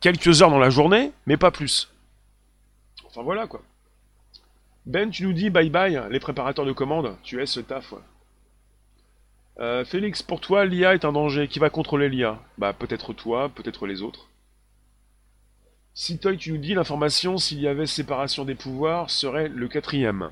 [0.00, 1.90] quelques heures dans la journée, mais pas plus.
[3.06, 3.62] Enfin voilà quoi.
[4.86, 7.94] Ben, tu nous dis bye bye, les préparateurs de commandes, tu es ce taf.
[9.58, 11.46] Euh, Félix, pour toi, l'IA est un danger.
[11.46, 14.28] Qui va contrôler l'IA Bah peut-être toi, peut-être les autres.
[15.92, 20.30] Citoy, tu nous dis l'information, s'il y avait séparation des pouvoirs, serait le quatrième.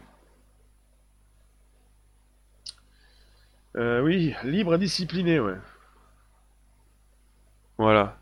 [3.78, 5.54] Euh, oui, libre et discipliné, ouais.
[7.78, 8.16] Voilà.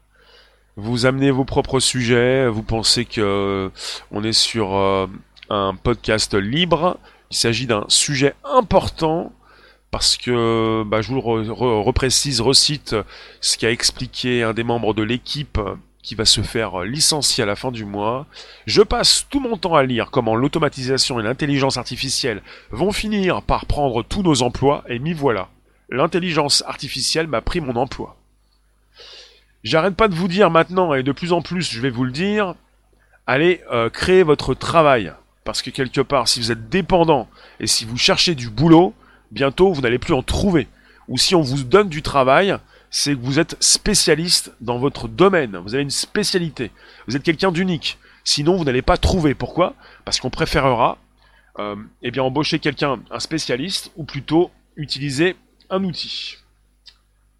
[0.77, 3.71] Vous amenez vos propres sujets, vous pensez que euh,
[4.11, 5.07] on est sur euh,
[5.49, 6.99] un podcast libre.
[7.31, 9.33] Il s'agit d'un sujet important
[9.90, 12.95] parce que bah, je vous reprécise, recite
[13.40, 15.59] ce qu'a expliqué un des membres de l'équipe
[16.07, 18.27] qui va se faire licencier à la fin du mois.
[18.66, 23.66] Je passe tout mon temps à lire comment l'automatisation et l'intelligence artificielle vont finir par
[23.66, 25.49] prendre tous nos emplois, et m'y voilà.
[25.90, 28.16] L'intelligence artificielle m'a pris mon emploi.
[29.64, 32.12] J'arrête pas de vous dire maintenant, et de plus en plus je vais vous le
[32.12, 32.55] dire,
[33.27, 35.12] allez euh, créer votre travail.
[35.42, 38.95] Parce que quelque part, si vous êtes dépendant et si vous cherchez du boulot,
[39.33, 40.69] bientôt vous n'allez plus en trouver.
[41.09, 42.57] Ou si on vous donne du travail,
[42.99, 46.71] c'est que vous êtes spécialiste dans votre domaine, vous avez une spécialité,
[47.07, 47.99] vous êtes quelqu'un d'unique.
[48.25, 49.35] Sinon, vous n'allez pas trouver.
[49.35, 49.75] Pourquoi?
[50.07, 50.97] Parce qu'on préférera
[51.59, 55.37] euh, eh embaucher quelqu'un, un spécialiste, ou plutôt utiliser
[55.69, 56.39] un outil.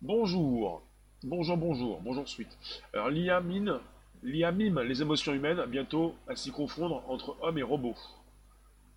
[0.03, 0.83] Bonjour,
[1.23, 2.55] bonjour, bonjour, bonjour suite.
[2.92, 3.79] Alors l'IA mine,
[4.23, 7.97] l'IA mime les émotions humaines, bientôt à s'y confondre entre hommes et robots.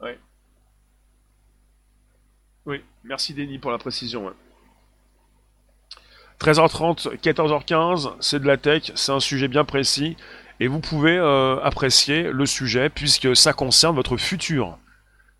[0.01, 0.19] Ouais.
[2.65, 4.33] Oui, merci Denis pour la précision.
[6.39, 10.15] 13h30, 14h15, c'est de la tech, c'est un sujet bien précis,
[10.61, 14.77] et vous pouvez euh, apprécier le sujet puisque ça concerne votre futur.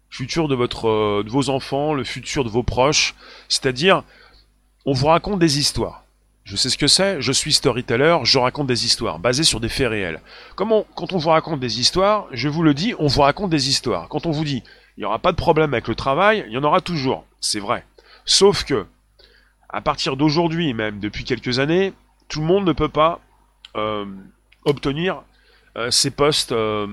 [0.10, 3.16] Futur de, votre, euh, de vos enfants, le futur de vos proches,
[3.48, 4.04] c'est-à-dire,
[4.86, 6.04] on vous raconte des histoires.
[6.44, 9.70] Je sais ce que c'est, je suis storyteller, je raconte des histoires, basées sur des
[9.70, 10.20] faits réels.
[10.56, 13.70] Comment, quand on vous raconte des histoires, je vous le dis, on vous raconte des
[13.70, 14.10] histoires.
[14.10, 14.64] Quand on vous dit,
[14.98, 17.60] il n'y aura pas de problème avec le travail, il y en aura toujours, c'est
[17.60, 17.86] vrai.
[18.26, 18.86] Sauf que,
[19.70, 21.94] à partir d'aujourd'hui, même depuis quelques années,
[22.28, 23.20] tout le monde ne peut pas
[23.76, 24.06] euh,
[24.66, 25.24] obtenir
[25.78, 26.88] euh, ces postes, euh,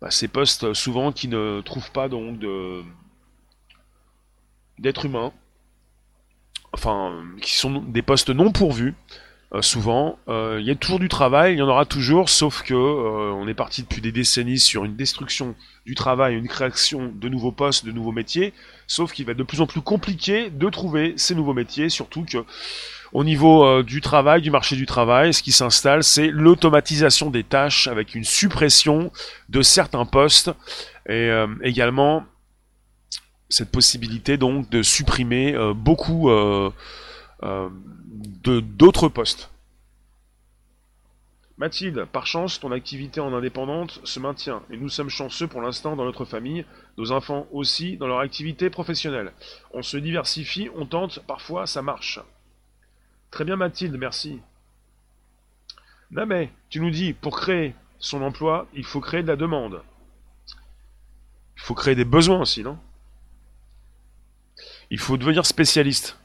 [0.00, 2.40] bah, ces postes souvent qui ne trouvent pas donc
[4.78, 5.32] d'êtres humains,
[6.72, 8.94] enfin qui sont des postes non pourvus.
[9.60, 13.46] souvent, il y a toujours du travail, il y en aura toujours, sauf que on
[13.46, 15.54] est parti depuis des décennies sur une destruction
[15.86, 18.54] du travail, une création de nouveaux postes, de nouveaux métiers,
[18.90, 22.24] sauf qu'il va être de plus en plus compliqué de trouver ces nouveaux métiers, surtout
[22.24, 22.44] que
[23.12, 27.44] au niveau euh, du travail, du marché du travail, ce qui s'installe, c'est l'automatisation des
[27.44, 29.12] tâches avec une suppression
[29.48, 30.50] de certains postes
[31.08, 32.24] et euh, également
[33.48, 36.28] cette possibilité donc de supprimer euh, beaucoup
[37.40, 39.49] de d'autres postes.
[41.60, 45.94] Mathilde, par chance, ton activité en indépendante se maintient et nous sommes chanceux pour l'instant
[45.94, 46.64] dans notre famille,
[46.96, 49.34] nos enfants aussi dans leur activité professionnelle.
[49.74, 52.18] On se diversifie, on tente, parfois ça marche.
[53.30, 54.40] Très bien Mathilde, merci.
[56.10, 59.82] Mais, tu nous dis, pour créer son emploi, il faut créer de la demande.
[61.56, 62.78] Il faut créer des besoins aussi, non?
[64.90, 66.18] Il faut devenir spécialiste.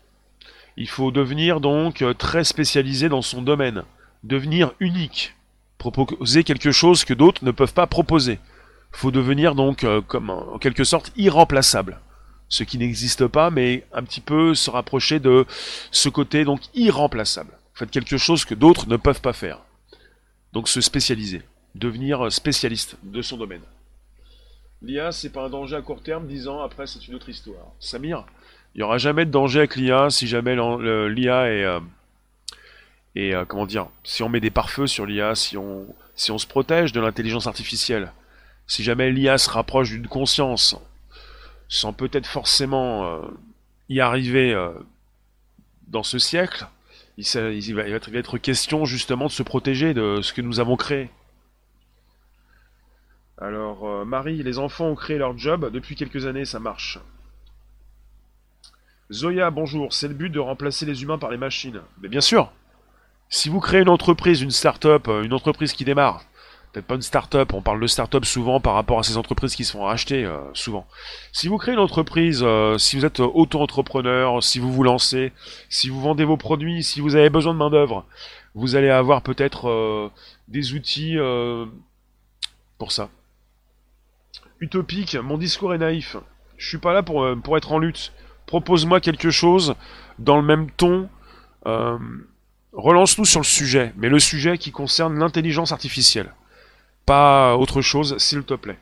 [0.78, 3.84] Il faut devenir donc très spécialisé dans son domaine.
[4.26, 5.36] Devenir unique.
[5.78, 8.40] Proposer quelque chose que d'autres ne peuvent pas proposer.
[8.92, 12.00] Faut devenir donc, euh, en quelque sorte, irremplaçable
[12.50, 15.46] ce qui n'existe pas, mais un petit peu se rapprocher de
[15.92, 17.52] ce côté donc irremplaçable.
[17.74, 19.60] Faites quelque chose que d'autres ne peuvent pas faire.
[20.54, 21.42] Donc se spécialiser,
[21.76, 23.62] devenir spécialiste de son domaine.
[24.82, 27.74] L'IA, c'est pas un danger à court terme, dix ans après, c'est une autre histoire.
[27.80, 28.26] Samir,
[28.74, 31.80] il n'y aura jamais de danger avec l'IA si jamais l'IA est.
[33.16, 36.38] Et euh, comment dire Si on met des pare-feux sur l'IA, si on, si on
[36.38, 38.12] se protège de l'intelligence artificielle,
[38.68, 40.76] si jamais l'IA se rapproche d'une conscience,
[41.70, 43.22] sans peut-être forcément euh,
[43.90, 44.72] y arriver euh,
[45.88, 46.68] dans ce siècle,
[47.18, 51.10] il, va, être, question justement de se protéger de ce que nous avons créé.
[53.38, 57.00] Alors, Marie, les enfants ont créé leur job, depuis quelques années ça marche.
[59.12, 61.82] Zoya, bonjour, c'est le but de remplacer les humains par les machines.
[62.02, 62.52] Mais bien sûr
[63.30, 66.24] Si vous créez une entreprise, une start-up, une entreprise qui démarre,
[66.76, 69.64] peut-être pas une start-up, on parle de start-up souvent par rapport à ces entreprises qui
[69.64, 70.86] se font racheter euh, souvent.
[71.32, 75.32] Si vous créez une entreprise, euh, si vous êtes auto-entrepreneur, si vous vous lancez,
[75.70, 78.06] si vous vendez vos produits, si vous avez besoin de main-d'œuvre,
[78.56, 80.10] vous allez avoir peut-être euh,
[80.50, 81.18] des outils
[82.78, 83.10] pour ça.
[84.60, 86.18] Utopique, mon discours est naïf.
[86.58, 88.12] Je suis pas là pour, pour être en lutte.
[88.48, 89.76] Propose-moi quelque chose
[90.20, 91.10] dans le même ton.
[92.76, 96.32] Relance-nous sur le sujet, mais le sujet qui concerne l'intelligence artificielle
[97.06, 98.80] pas autre chose, s'il te plaît.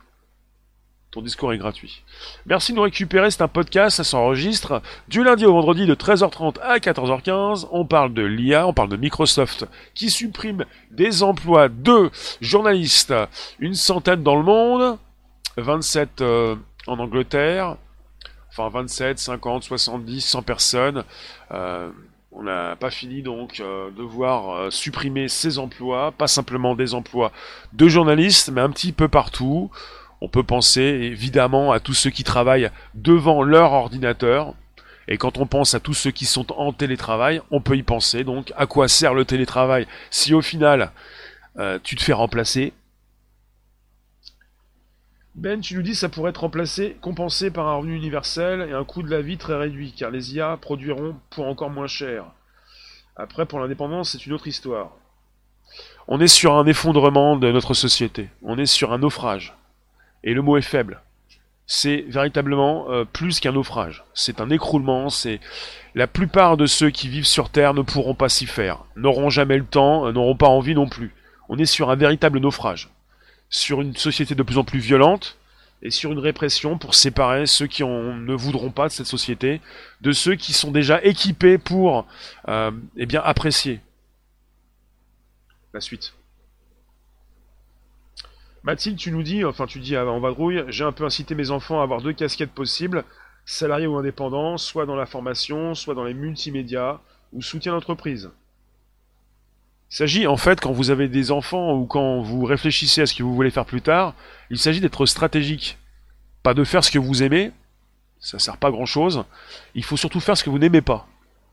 [1.10, 2.02] Ton discours est gratuit.
[2.46, 6.58] Merci de nous récupérer, c'est un podcast, ça s'enregistre du lundi au vendredi de 13h30
[6.60, 7.68] à 14h15.
[7.70, 13.14] On parle de l'IA, on parle de Microsoft qui supprime des emplois de journalistes,
[13.60, 14.98] une centaine dans le monde,
[15.56, 16.56] 27 euh,
[16.88, 17.76] en Angleterre,
[18.50, 21.04] enfin 27, 50, 70, 100 personnes.
[21.52, 21.90] Euh,
[22.34, 26.94] on n'a pas fini donc euh, de voir euh, supprimer ces emplois, pas simplement des
[26.94, 27.32] emplois
[27.72, 29.70] de journalistes, mais un petit peu partout.
[30.20, 34.54] On peut penser évidemment à tous ceux qui travaillent devant leur ordinateur.
[35.06, 38.24] Et quand on pense à tous ceux qui sont en télétravail, on peut y penser.
[38.24, 40.92] Donc à quoi sert le télétravail si au final
[41.58, 42.72] euh, tu te fais remplacer?
[45.34, 48.84] Ben, tu nous dis ça pourrait être remplacé, compensé par un revenu universel et un
[48.84, 52.26] coût de la vie très réduit, car les IA produiront pour encore moins cher.
[53.16, 54.92] Après, pour l'indépendance, c'est une autre histoire.
[56.06, 58.28] On est sur un effondrement de notre société.
[58.42, 59.54] On est sur un naufrage.
[60.22, 61.00] Et le mot est faible.
[61.66, 64.04] C'est véritablement euh, plus qu'un naufrage.
[64.14, 65.08] C'est un écroulement.
[65.08, 65.40] C'est
[65.96, 69.58] la plupart de ceux qui vivent sur Terre ne pourront pas s'y faire, n'auront jamais
[69.58, 71.14] le temps, n'auront pas envie non plus.
[71.48, 72.93] On est sur un véritable naufrage
[73.54, 75.38] sur une société de plus en plus violente
[75.80, 79.60] et sur une répression pour séparer ceux qui ne voudront pas de cette société
[80.00, 82.04] de ceux qui sont déjà équipés pour
[82.48, 83.80] euh, eh apprécier
[85.72, 86.14] la suite.
[88.64, 91.78] Mathilde, tu nous dis, enfin tu dis en vadrouille, j'ai un peu incité mes enfants
[91.78, 93.04] à avoir deux casquettes possibles,
[93.44, 97.00] salariés ou indépendants, soit dans la formation, soit dans les multimédias,
[97.32, 98.30] ou soutien d'entreprise.
[99.94, 103.14] Il s'agit en fait, quand vous avez des enfants ou quand vous réfléchissez à ce
[103.14, 104.14] que vous voulez faire plus tard,
[104.50, 105.78] il s'agit d'être stratégique.
[106.42, 107.52] Pas de faire ce que vous aimez,
[108.18, 109.22] ça sert pas à grand chose.
[109.76, 111.06] Il faut surtout faire ce que vous n'aimez pas.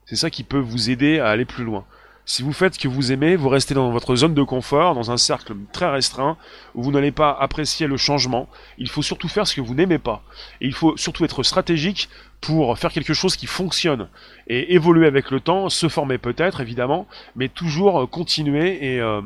[0.07, 1.85] C'est ça qui peut vous aider à aller plus loin.
[2.25, 5.11] Si vous faites ce que vous aimez, vous restez dans votre zone de confort, dans
[5.11, 6.37] un cercle très restreint,
[6.75, 8.47] où vous n'allez pas apprécier le changement.
[8.77, 10.23] Il faut surtout faire ce que vous n'aimez pas.
[10.61, 12.09] Et il faut surtout être stratégique
[12.39, 14.07] pour faire quelque chose qui fonctionne.
[14.47, 19.21] Et évoluer avec le temps, se former peut-être, évidemment, mais toujours continuer et euh,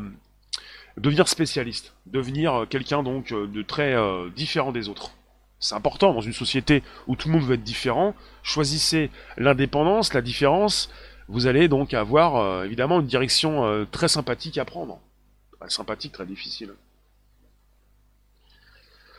[0.97, 1.93] devenir spécialiste.
[2.05, 5.11] Devenir quelqu'un donc de très euh, différent des autres.
[5.59, 8.13] C'est important dans une société où tout le monde veut être différent.
[8.43, 10.89] Choisissez l'indépendance, la différence,
[11.27, 14.99] vous allez donc avoir euh, évidemment une direction euh, très sympathique à prendre.
[15.67, 16.73] sympathique, très difficile.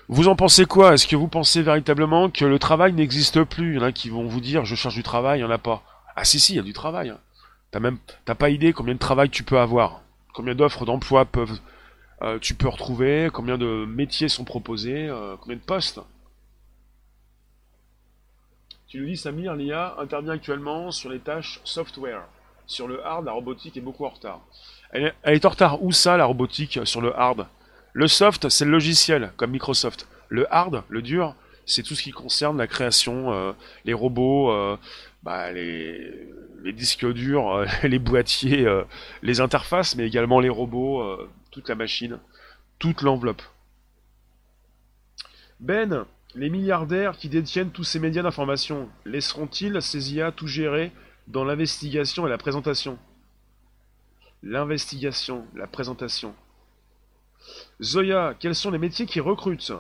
[0.09, 0.95] Vous en pensez quoi?
[0.95, 3.73] Est-ce que vous pensez véritablement que le travail n'existe plus?
[3.73, 5.55] Il y en a qui vont vous dire je cherche du travail, il n'y en
[5.55, 5.83] a pas.
[6.15, 7.13] Ah si si, il y a du travail.
[7.73, 10.03] T'as même t'as pas idée combien de travail tu peux avoir,
[10.33, 11.59] combien d'offres d'emploi peuvent
[12.23, 16.01] euh, tu peux retrouver, combien de métiers sont proposés, combien de postes.
[18.97, 22.23] Tu nous dis, Samir, l'IA intervient actuellement sur les tâches software.
[22.67, 24.41] Sur le hard, la robotique est beaucoup en retard.
[24.91, 27.47] Elle est, en retard où ça, la robotique, sur le hard?
[27.93, 30.09] Le soft, c'est le logiciel, comme Microsoft.
[30.31, 31.35] Le hard, le dur,
[31.67, 33.53] c'est tout ce qui concerne la création, euh,
[33.85, 34.79] les robots, euh,
[35.23, 36.33] bah, les,
[36.73, 38.67] disques durs, euh, les boîtiers,
[39.21, 41.19] les interfaces, mais également les robots,
[41.51, 42.19] toute la machine,
[42.79, 43.43] toute l'enveloppe.
[45.61, 46.07] Ben,
[46.37, 50.93] les milliardaires qui détiennent tous ces médias d'information laisseront-ils ces IA tout gérer
[51.29, 52.99] dans l'investigation et la présentation?
[54.43, 56.35] L'investigation, la présentation.
[57.83, 59.73] Zoya, quels sont les métiers qui recrutent?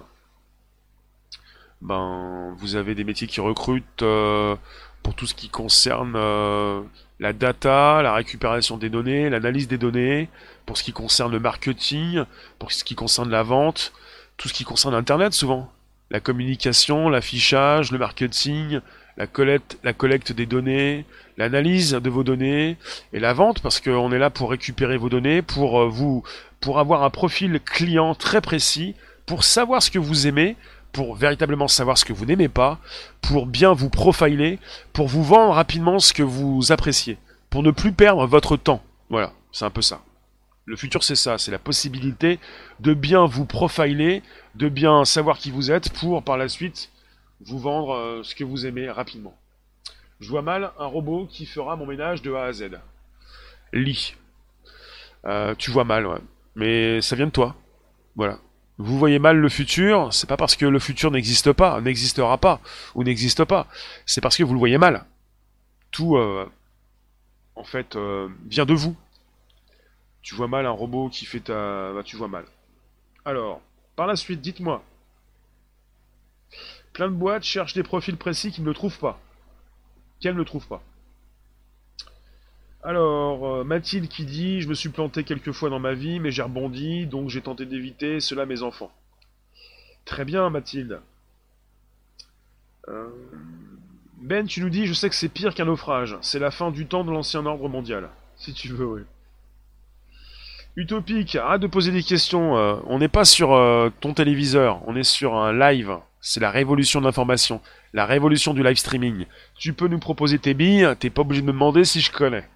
[1.82, 4.56] Ben, vous avez des métiers qui recrutent euh,
[5.02, 6.80] pour tout ce qui concerne euh,
[7.20, 10.30] la data, la récupération des données, l'analyse des données,
[10.64, 12.24] pour ce qui concerne le marketing,
[12.58, 13.92] pour ce qui concerne la vente,
[14.38, 15.70] tout ce qui concerne Internet souvent
[16.10, 18.80] la communication, l'affichage, le marketing,
[19.16, 21.04] la collecte, la collecte des données,
[21.36, 22.76] l'analyse de vos données
[23.12, 26.22] et la vente parce qu'on est là pour récupérer vos données, pour euh, vous,
[26.60, 28.94] pour avoir un profil client très précis,
[29.24, 30.56] pour savoir ce que vous aimez,
[30.92, 32.78] pour véritablement savoir ce que vous n'aimez pas,
[33.20, 34.58] pour bien vous profiler,
[34.92, 37.18] pour vous vendre rapidement ce que vous appréciez,
[37.50, 38.82] pour ne plus perdre votre temps.
[39.10, 40.00] Voilà, c'est un peu ça.
[40.68, 42.40] Le futur, c'est ça, c'est la possibilité
[42.80, 44.24] de bien vous profiler,
[44.56, 46.90] de bien savoir qui vous êtes pour par la suite
[47.40, 49.36] vous vendre euh, ce que vous aimez rapidement.
[50.18, 52.70] Je vois mal un robot qui fera mon ménage de A à Z.
[53.72, 54.16] Lit.
[55.24, 56.18] Euh, tu vois mal, ouais.
[56.56, 57.54] Mais ça vient de toi.
[58.16, 58.38] Voilà.
[58.78, 62.60] Vous voyez mal le futur, c'est pas parce que le futur n'existe pas, n'existera pas,
[62.96, 63.68] ou n'existe pas.
[64.04, 65.04] C'est parce que vous le voyez mal.
[65.92, 66.50] Tout, euh,
[67.54, 67.96] en fait,
[68.48, 68.96] vient de vous.
[70.26, 71.92] Tu vois mal un robot qui fait ta...
[71.92, 72.44] Bah, tu vois mal.
[73.24, 73.60] Alors,
[73.94, 74.82] par la suite, dites-moi.
[76.92, 79.20] Plein de boîtes cherchent des profils précis qu'ils ne trouvent pas.
[80.18, 80.82] Qu'elles ne trouvent pas.
[82.82, 86.32] Alors, euh, Mathilde qui dit Je me suis planté quelques fois dans ma vie, mais
[86.32, 88.90] j'ai rebondi, donc j'ai tenté d'éviter cela mes enfants.
[90.06, 91.00] Très bien, Mathilde.
[92.88, 93.10] Euh,
[94.16, 96.18] ben, tu nous dis Je sais que c'est pire qu'un naufrage.
[96.20, 98.10] C'est la fin du temps de l'ancien ordre mondial.
[98.34, 99.02] Si tu veux, oui.
[100.76, 102.58] Utopique, arrête de poser des questions.
[102.58, 105.96] Euh, on n'est pas sur euh, ton téléviseur, on est sur un live.
[106.20, 107.62] C'est la révolution de l'information,
[107.94, 109.24] la révolution du live streaming.
[109.58, 112.46] Tu peux nous proposer tes billes, t'es pas obligé de me demander si je connais.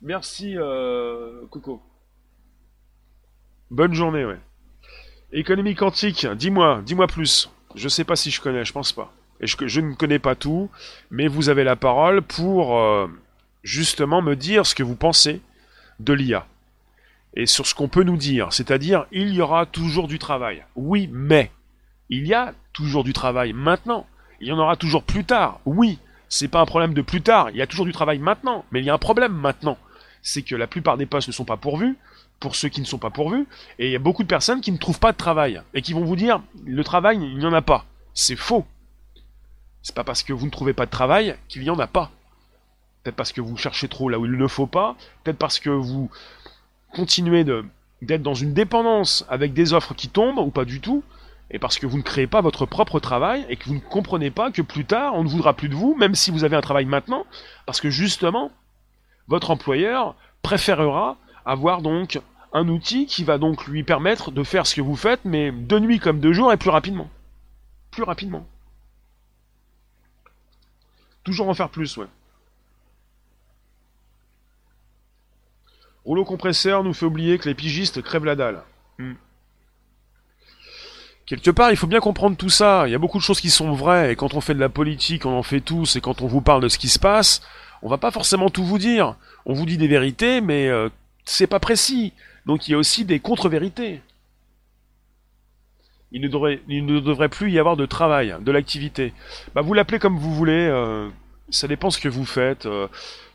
[0.00, 1.82] Merci, euh, Coco.
[3.70, 4.38] Bonne journée, ouais.
[5.32, 7.50] Économie quantique, dis-moi, dis-moi plus.
[7.74, 9.12] Je sais pas si je connais, je pense pas.
[9.40, 10.70] Et je, je ne connais pas tout,
[11.10, 12.80] mais vous avez la parole pour
[13.62, 15.42] justement me dire ce que vous pensez
[16.00, 16.46] de l'IA.
[17.34, 20.64] Et sur ce qu'on peut nous dire, c'est-à-dire il y aura toujours du travail.
[20.74, 21.50] Oui, mais
[22.08, 24.06] il y a toujours du travail maintenant.
[24.40, 25.60] Il y en aura toujours plus tard.
[25.64, 27.50] Oui, c'est pas un problème de plus tard.
[27.50, 29.78] Il y a toujours du travail maintenant, mais il y a un problème maintenant.
[30.22, 31.96] C'est que la plupart des postes ne sont pas pourvus,
[32.40, 33.46] pour ceux qui ne sont pas pourvus,
[33.78, 35.92] et il y a beaucoup de personnes qui ne trouvent pas de travail et qui
[35.92, 37.86] vont vous dire le travail, il n'y en a pas.
[38.12, 38.66] C'est faux.
[39.82, 42.10] C'est pas parce que vous ne trouvez pas de travail qu'il n'y en a pas.
[43.06, 44.96] Peut-être parce que vous cherchez trop là où il ne faut pas.
[45.22, 46.10] Peut-être parce que vous
[46.92, 51.04] continuez d'être dans une dépendance avec des offres qui tombent ou pas du tout.
[51.52, 54.32] Et parce que vous ne créez pas votre propre travail et que vous ne comprenez
[54.32, 56.60] pas que plus tard on ne voudra plus de vous, même si vous avez un
[56.60, 57.26] travail maintenant,
[57.64, 58.50] parce que justement,
[59.28, 62.20] votre employeur préférera avoir donc
[62.52, 65.78] un outil qui va donc lui permettre de faire ce que vous faites, mais de
[65.78, 67.08] nuit comme de jour et plus rapidement.
[67.92, 68.48] Plus rapidement.
[71.22, 72.06] Toujours en faire plus, ouais.
[76.06, 78.62] Rouleau compresseur nous fait oublier que les pigistes crèvent la dalle.
[78.98, 79.14] Hmm.
[81.26, 82.84] Quelque part, il faut bien comprendre tout ça.
[82.86, 84.68] Il y a beaucoup de choses qui sont vraies, et quand on fait de la
[84.68, 87.42] politique, on en fait tous, et quand on vous parle de ce qui se passe,
[87.82, 89.16] on va pas forcément tout vous dire.
[89.46, 90.88] On vous dit des vérités, mais euh,
[91.24, 92.12] c'est pas précis.
[92.46, 94.00] Donc il y a aussi des contre-vérités.
[96.12, 99.12] Il ne, devrait, il ne devrait plus y avoir de travail, de l'activité.
[99.56, 101.08] Bah, vous l'appelez comme vous voulez, euh,
[101.50, 102.66] ça dépend ce que vous faites.
[102.66, 102.86] euh.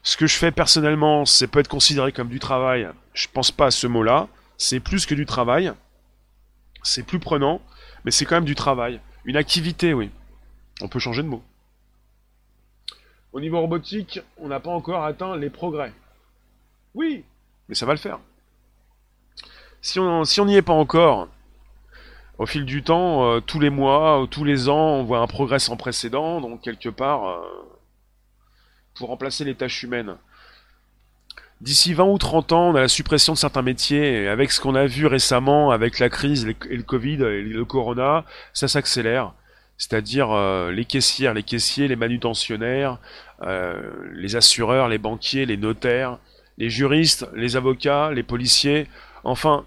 [0.04, 2.90] Ce que je fais personnellement, c'est peut être considéré comme du travail.
[3.14, 4.28] Je pense pas à ce mot-là.
[4.58, 5.72] C'est plus que du travail.
[6.84, 7.62] C'est plus prenant,
[8.04, 9.00] mais c'est quand même du travail.
[9.26, 10.10] Une activité, oui.
[10.82, 11.44] On peut changer de mot.
[13.34, 15.94] Au niveau robotique, on n'a pas encore atteint les progrès.
[16.96, 17.24] Oui,
[17.70, 18.20] mais ça va le faire.
[19.82, 21.30] Si on si on n'y est pas encore,
[22.38, 25.28] au fil du temps, euh, tous les mois, ou tous les ans, on voit un
[25.28, 27.42] progrès sans précédent, donc quelque part, euh,
[28.96, 30.16] pour remplacer les tâches humaines.
[31.62, 34.74] D'ici 20 ou 30 ans, on a la suppression de certains métiers, avec ce qu'on
[34.74, 39.34] a vu récemment, avec la crise et le Covid et le Corona, ça s'accélère.
[39.78, 42.98] C'est-à-dire euh, les caissières, les caissiers, les manutentionnaires,
[43.44, 43.80] euh,
[44.14, 46.18] les assureurs, les banquiers, les notaires,
[46.58, 48.88] les juristes, les avocats, les policiers,
[49.24, 49.66] enfin,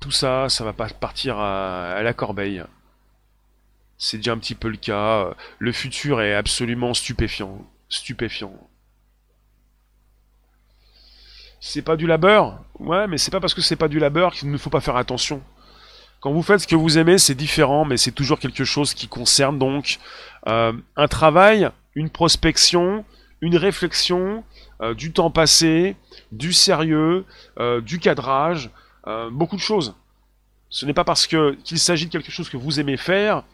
[0.00, 2.62] tout ça, ça va pas partir à la corbeille.
[3.98, 5.34] C'est déjà un petit peu le cas.
[5.58, 7.64] Le futur est absolument stupéfiant.
[7.88, 8.52] Stupéfiant.
[11.60, 12.62] C'est pas du labeur?
[12.78, 14.96] Ouais, mais c'est pas parce que c'est pas du labeur qu'il ne faut pas faire
[14.96, 15.42] attention.
[16.20, 19.08] Quand vous faites ce que vous aimez, c'est différent, mais c'est toujours quelque chose qui
[19.08, 19.98] concerne donc
[20.48, 23.04] euh, un travail, une prospection,
[23.40, 24.44] une réflexion,
[24.80, 25.96] euh, du temps passé,
[26.32, 27.24] du sérieux,
[27.58, 28.70] euh, du cadrage,
[29.30, 29.94] beaucoup de choses.
[30.68, 33.44] Ce n'est pas parce qu'il s'agit de quelque chose que vous aimez faire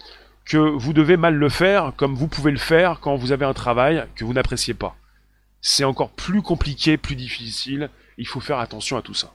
[0.44, 3.54] que vous devez mal le faire, comme vous pouvez le faire quand vous avez un
[3.54, 4.96] travail que vous n'appréciez pas.
[5.60, 7.90] C'est encore plus compliqué, plus difficile.
[8.18, 9.32] Il faut faire attention à tout ça.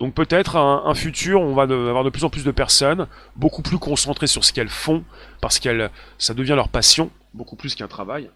[0.00, 3.06] Donc peut-être un, futur, on va avoir de plus en plus de personnes
[3.36, 5.04] beaucoup plus concentrées sur ce qu'elles font,
[5.40, 8.28] parce qu'elles, ça devient leur passion, beaucoup plus qu'un travail.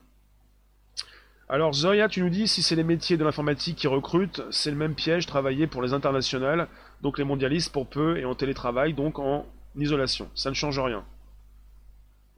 [1.49, 4.77] Alors Zoya, tu nous dis si c'est les métiers de l'informatique qui recrutent, c'est le
[4.77, 6.69] même piège, travailler pour les internationales,
[7.03, 9.45] donc les mondialistes pour peu et en télétravail, donc en
[9.77, 10.29] isolation.
[10.37, 11.05] Ça ne change rien.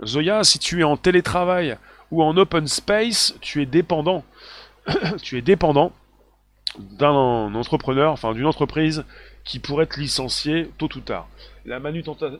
[0.04, 1.76] Zoya, si tu es en télétravail
[2.10, 4.24] ou en open space, tu es dépendant.
[5.22, 5.92] tu es dépendant
[6.78, 9.04] d'un entrepreneur, enfin d'une entreprise
[9.44, 11.28] qui pourrait te licencier tôt ou tard.
[11.64, 12.38] La manutention,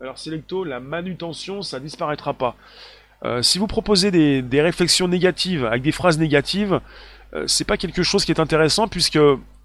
[0.00, 2.56] alors Selecto, la manutention, ça disparaîtra pas.
[3.24, 6.80] Euh, si vous proposez des, des réflexions négatives avec des phrases négatives,
[7.34, 9.18] euh, c'est pas quelque chose qui est intéressant puisque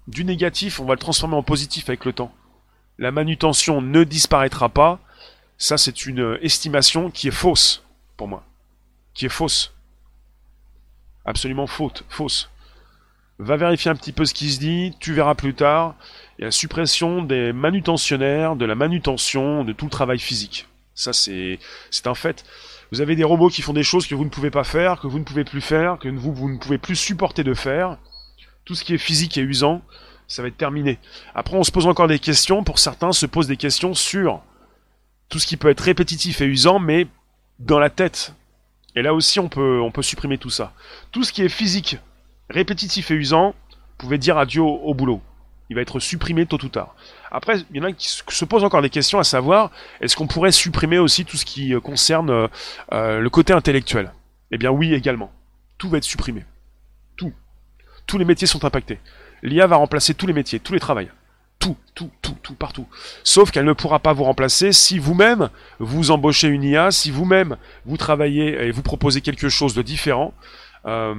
[0.06, 2.32] du négatif, on va le transformer en positif avec le temps.
[2.98, 5.00] La manutention ne disparaîtra pas.
[5.58, 7.82] Ça, c'est une estimation qui est fausse
[8.16, 8.44] pour moi,
[9.12, 9.74] qui est fausse,
[11.24, 12.48] absolument faute, fausse.
[13.40, 15.94] Va vérifier un petit peu ce qui se dit, tu verras plus tard.
[16.38, 20.66] Il y a la suppression des manutentionnaires, de la manutention, de tout le travail physique.
[20.94, 21.58] Ça, c'est
[21.90, 22.44] c'est un fait.
[22.90, 25.06] Vous avez des robots qui font des choses que vous ne pouvez pas faire, que
[25.06, 27.98] vous ne pouvez plus faire, que vous, vous ne pouvez plus supporter de faire.
[28.64, 29.82] Tout ce qui est physique et usant,
[30.26, 30.98] ça va être terminé.
[31.34, 32.64] Après, on se pose encore des questions.
[32.64, 34.42] Pour certains, se posent des questions sur
[35.28, 37.06] tout ce qui peut être répétitif et usant, mais
[37.58, 38.34] dans la tête.
[38.94, 40.72] Et là aussi, on peut, on peut supprimer tout ça.
[41.12, 41.98] Tout ce qui est physique,
[42.48, 45.20] répétitif et usant, vous pouvez dire adieu au, boulot.
[45.70, 46.94] Il va être supprimé tôt ou tard.
[47.30, 49.70] Après, il y en a qui se se posent encore des questions à savoir,
[50.00, 52.48] est-ce qu'on pourrait supprimer aussi tout ce qui euh, concerne euh,
[52.92, 54.12] euh, le côté intellectuel?
[54.50, 55.30] Eh bien oui, également.
[55.76, 56.44] Tout va être supprimé.
[57.16, 57.32] Tout.
[58.06, 58.98] Tous les métiers sont impactés.
[59.42, 61.10] L'IA va remplacer tous les métiers, tous les travails.
[61.58, 62.86] Tout, tout, tout, tout, partout.
[63.24, 65.50] Sauf qu'elle ne pourra pas vous remplacer si vous-même
[65.80, 70.32] vous embauchez une IA, si vous-même vous travaillez et vous proposez quelque chose de différent.
[70.86, 71.14] Euh,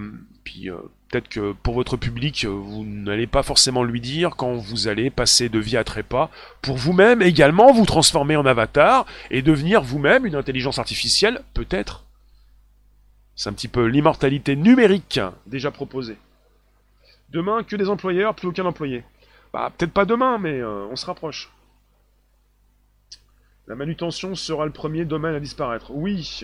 [0.45, 0.77] puis euh,
[1.09, 5.49] peut-être que pour votre public, vous n'allez pas forcément lui dire quand vous allez passer
[5.49, 6.29] de vie à trépas
[6.61, 12.05] pour vous-même également vous transformer en avatar et devenir vous-même une intelligence artificielle, peut-être.
[13.35, 16.17] C'est un petit peu l'immortalité numérique déjà proposée.
[17.31, 19.03] Demain, que des employeurs, plus aucun employé.
[19.53, 21.51] Bah, peut-être pas demain, mais euh, on se rapproche.
[23.67, 25.91] La manutention sera le premier domaine à disparaître.
[25.91, 26.43] Oui,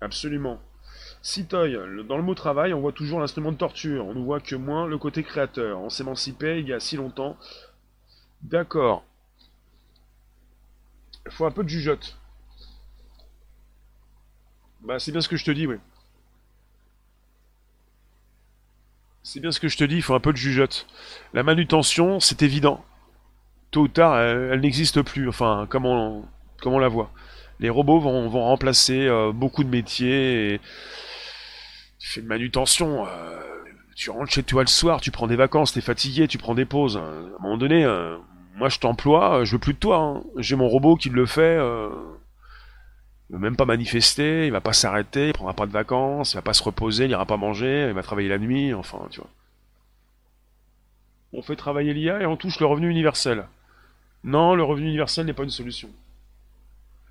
[0.00, 0.60] absolument.
[1.22, 1.76] Citoy,
[2.06, 4.06] dans le mot travail, on voit toujours l'instrument de torture.
[4.06, 5.80] On ne voit que moins le côté créateur.
[5.80, 7.36] On s'émancipait il y a si longtemps.
[8.42, 9.04] D'accord.
[11.26, 12.16] Il faut un peu de jugeote.
[14.80, 15.76] Bah, c'est bien ce que je te dis, oui.
[19.30, 20.86] C'est bien ce que je te dis, il faut un peu de jugeote.
[21.34, 22.82] La manutention, c'est évident.
[23.70, 25.28] Tôt ou tard, elle, n'existe plus.
[25.28, 27.10] Enfin, comme on, la voit.
[27.60, 30.62] Les robots vont, remplacer euh, beaucoup de métiers.
[31.98, 33.06] Tu fais de manutention.
[33.06, 33.38] euh,
[33.94, 36.64] tu rentres chez toi le soir, tu prends des vacances, t'es fatigué, tu prends des
[36.64, 36.96] pauses.
[36.96, 38.16] À un moment donné, euh,
[38.56, 39.98] moi je t'emploie, je veux plus de toi.
[39.98, 40.22] hein.
[40.38, 41.58] J'ai mon robot qui le fait.
[43.30, 46.36] Il va même pas manifester, il va pas s'arrêter, il prendra pas de vacances, il
[46.36, 49.20] va pas se reposer, il ira pas manger, il va travailler la nuit, enfin, tu
[49.20, 49.30] vois.
[51.34, 53.46] On fait travailler l'IA et on touche le revenu universel.
[54.24, 55.90] Non, le revenu universel n'est pas une solution.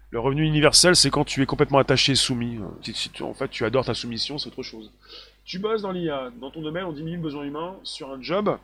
[0.09, 2.59] Le revenu universel, c'est quand tu es complètement attaché et soumis.
[3.21, 4.91] en fait, tu adores ta soumission, c'est autre chose.
[5.45, 6.31] Tu bosses dans l'IA.
[6.39, 8.57] Dans ton domaine, on diminue le besoin humain sur un job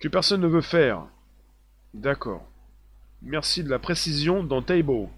[0.00, 1.06] que personne ne veut faire.
[1.94, 2.44] D'accord.
[3.22, 5.08] Merci de la précision dans Table.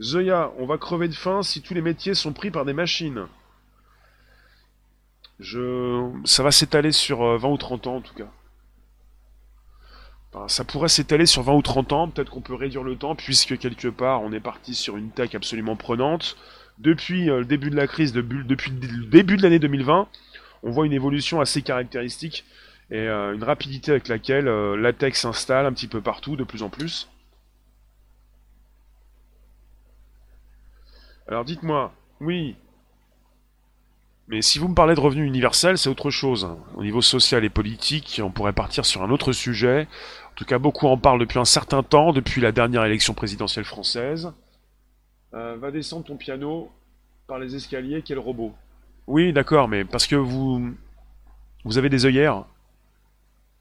[0.00, 3.26] Zoya, on va crever de faim si tous les métiers sont pris par des machines.
[5.40, 6.10] Je...
[6.24, 8.28] Ça va s'étaler sur 20 euh, ou 30 ans en tout cas.
[10.46, 13.58] ça pourrait s'étaler sur 20 ou 30 ans, peut-être qu'on peut réduire le temps, puisque
[13.58, 16.36] quelque part on est parti sur une tech absolument prenante.
[16.78, 20.08] Depuis euh, le début de la crise, depuis le début de l'année 2020,
[20.62, 22.44] on voit une évolution assez caractéristique
[22.90, 26.62] et euh, une rapidité avec laquelle la tech s'installe un petit peu partout, de plus
[26.62, 27.08] en plus.
[31.28, 32.56] Alors dites-moi, oui,
[34.28, 36.48] mais si vous me parlez de revenu universel, c'est autre chose.
[36.76, 39.88] Au niveau social et politique, on pourrait partir sur un autre sujet.
[40.30, 43.64] En tout cas, beaucoup en parlent depuis un certain temps, depuis la dernière élection présidentielle
[43.64, 44.30] française.
[45.32, 46.70] Euh, va descendre ton piano
[47.26, 48.54] par les escaliers, quel robot
[49.06, 50.74] Oui, d'accord, mais parce que vous...
[51.64, 52.44] Vous avez des œillères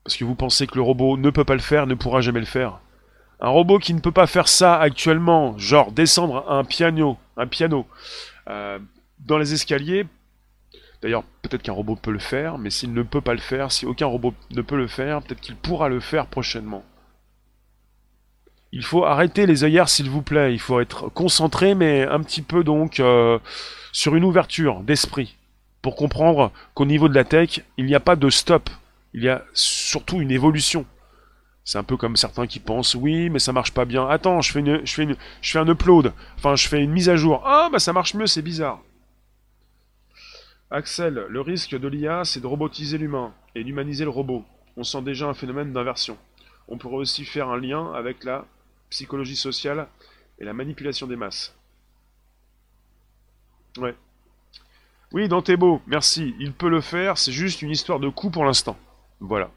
[0.03, 2.39] Parce que vous pensez que le robot ne peut pas le faire, ne pourra jamais
[2.41, 2.79] le faire
[3.39, 7.87] un robot qui ne peut pas faire ça actuellement, genre descendre un piano, un piano
[8.49, 8.79] euh,
[9.19, 10.05] dans les escaliers.
[11.01, 13.85] D'ailleurs, peut-être qu'un robot peut le faire, mais s'il ne peut pas le faire, si
[13.85, 16.83] aucun robot ne peut le faire, peut-être qu'il pourra le faire prochainement.
[18.71, 20.53] Il faut arrêter les œillères, s'il vous plaît.
[20.53, 23.39] Il faut être concentré, mais un petit peu donc euh,
[23.91, 25.37] sur une ouverture d'esprit
[25.81, 28.69] pour comprendre qu'au niveau de la tech, il n'y a pas de stop.
[29.13, 30.85] Il y a surtout une évolution.
[31.67, 34.07] C'est un peu comme certains qui pensent oui, mais ça marche pas bien.
[34.07, 36.13] Attends, je fais une, je fais une, je fais un upload.
[36.37, 37.41] Enfin, je fais une mise à jour.
[37.45, 38.79] Ah, bah ça marche mieux, c'est bizarre.
[40.71, 44.45] Axel, le risque de l'IA, c'est de robotiser l'humain et d'humaniser le robot.
[44.77, 46.17] On sent déjà un phénomène d'inversion.
[46.69, 48.45] On pourrait aussi faire un lien avec la
[48.89, 49.89] psychologie sociale
[50.39, 51.53] et la manipulation des masses.
[53.77, 53.93] Ouais.
[55.11, 56.33] Oui, Dantebo, merci.
[56.39, 58.77] Il peut le faire, c'est juste une histoire de coût pour l'instant.
[59.19, 59.51] Voilà.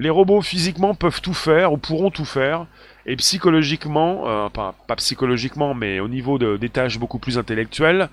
[0.00, 2.66] Les robots physiquement peuvent tout faire ou pourront tout faire,
[3.04, 8.08] et psychologiquement, euh, pas, psychologiquement, mais au niveau de, des tâches beaucoup plus intellectuelles,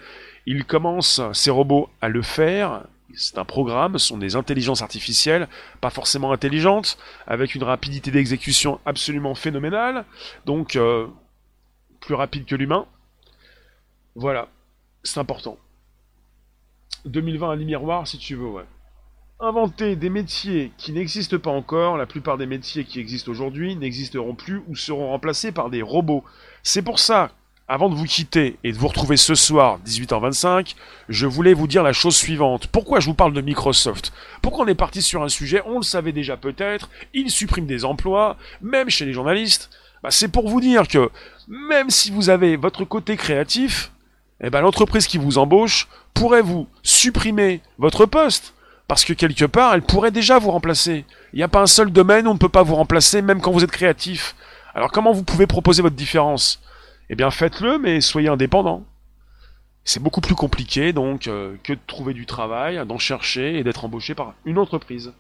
[0.46, 2.84] ils commencent, ces robots, à le faire.
[3.16, 5.48] C'est un programme, ce sont des intelligences artificielles,
[5.80, 10.04] pas forcément intelligentes, avec une rapidité d'exécution absolument phénoménale,
[10.46, 11.08] donc euh,
[12.02, 12.86] plus rapide que l'humain.
[14.16, 14.50] Voilà,
[15.04, 15.58] c'est important.
[17.06, 18.66] 2020 à miroir si tu veux, ouais
[19.40, 24.34] inventer des métiers qui n'existent pas encore, la plupart des métiers qui existent aujourd'hui n'existeront
[24.34, 26.24] plus ou seront remplacés par des robots.
[26.64, 27.30] C'est pour ça,
[27.68, 30.76] avant de vous quitter et de vous retrouver ce soir, 18h25,
[31.10, 32.68] je voulais vous dire la chose suivante.
[32.68, 34.12] Pourquoi je vous parle de Microsoft?
[34.42, 37.86] Pourquoi on est parti sur un sujet, on le savait déjà peut-être, il supprime des
[37.86, 39.70] emplois, même chez les journalistes?
[40.02, 41.12] Bah, c'est pour vous dire que
[41.48, 43.92] même si vous avez votre côté créatif,
[44.42, 48.56] eh ben, l'entreprise qui vous embauche pourrait vous supprimer votre poste
[48.88, 51.06] parce que quelque part, elle pourrait déjà vous remplacer.
[51.34, 53.42] Il n'y a pas un seul domaine où on ne peut pas vous remplacer, même
[53.42, 54.36] quand vous êtes créatif.
[54.74, 56.62] Alors comment vous pouvez proposer votre différence?
[57.10, 58.86] Eh bien faites-le, mais soyez indépendant.
[59.84, 63.86] C'est beaucoup plus compliqué donc euh, que de trouver du travail, d'en chercher et d'être
[63.86, 65.14] embauché par une entreprise.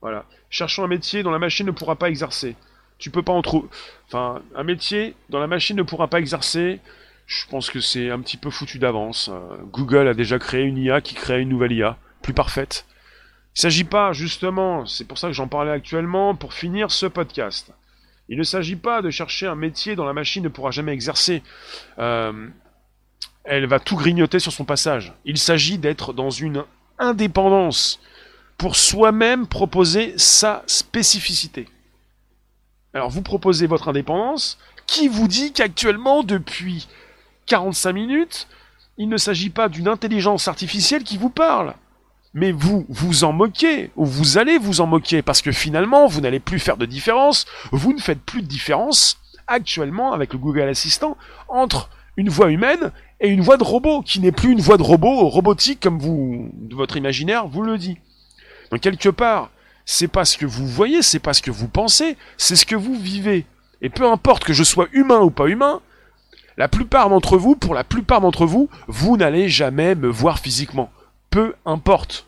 [0.00, 0.24] Voilà.
[0.50, 2.56] Cherchons un métier dont la machine ne pourra pas exercer.
[2.98, 3.68] Tu peux pas en trouver.
[4.08, 6.80] Enfin, un métier dont la machine ne pourra pas exercer,
[7.32, 9.30] je pense que c'est un petit peu foutu d'avance.
[9.32, 12.84] Euh, Google a déjà créé une IA qui crée une nouvelle IA, plus parfaite.
[13.54, 17.06] Il ne s'agit pas, justement, c'est pour ça que j'en parlais actuellement, pour finir ce
[17.06, 17.72] podcast.
[18.28, 21.42] Il ne s'agit pas de chercher un métier dont la machine ne pourra jamais exercer.
[21.98, 22.48] Euh,
[23.44, 25.14] elle va tout grignoter sur son passage.
[25.24, 26.64] Il s'agit d'être dans une
[26.98, 27.98] indépendance
[28.58, 31.66] pour soi-même proposer sa spécificité.
[32.94, 36.88] Alors vous proposez votre indépendance, qui vous dit qu'actuellement, depuis
[37.46, 38.48] 45 minutes,
[38.98, 41.74] il ne s'agit pas d'une intelligence artificielle qui vous parle.
[42.34, 46.20] Mais vous vous en moquez, ou vous allez vous en moquer, parce que finalement, vous
[46.20, 50.68] n'allez plus faire de différence, vous ne faites plus de différence actuellement avec le Google
[50.68, 51.16] Assistant
[51.48, 54.82] entre une voix humaine et une voix de robot, qui n'est plus une voix de
[54.82, 57.98] robot robotique comme vous, votre imaginaire vous le dit.
[58.70, 59.50] Donc quelque part,
[59.84, 62.76] c'est pas ce que vous voyez, c'est pas ce que vous pensez, c'est ce que
[62.76, 63.46] vous vivez.
[63.80, 65.80] Et peu importe que je sois humain ou pas humain,
[66.56, 70.90] la plupart d'entre vous, pour la plupart d'entre vous, vous n'allez jamais me voir physiquement.
[71.30, 72.26] Peu importe.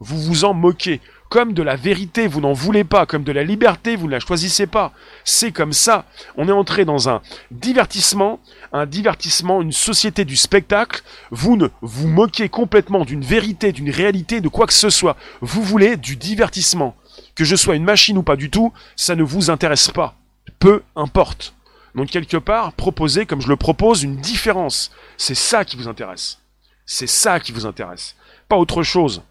[0.00, 1.00] Vous vous en moquez.
[1.28, 4.20] comme de la vérité, vous n'en voulez pas, comme de la liberté, vous ne la
[4.20, 4.92] choisissez pas.
[5.24, 6.04] C'est comme ça.
[6.36, 7.20] On est entré dans un
[7.50, 8.38] divertissement,
[8.72, 11.02] un divertissement, une société du spectacle.
[11.30, 15.16] Vous ne vous moquez complètement d'une vérité, d'une réalité, de quoi que ce soit.
[15.40, 16.94] Vous voulez du divertissement.
[17.34, 20.14] Que je sois une machine ou pas du tout, ça ne vous intéresse pas.
[20.60, 21.54] Peu importe.
[21.96, 24.92] Donc quelque part, proposez, comme je le propose, une différence.
[25.16, 26.38] C'est ça qui vous intéresse.
[26.84, 28.14] C'est ça qui vous intéresse.
[28.48, 29.22] Pas autre chose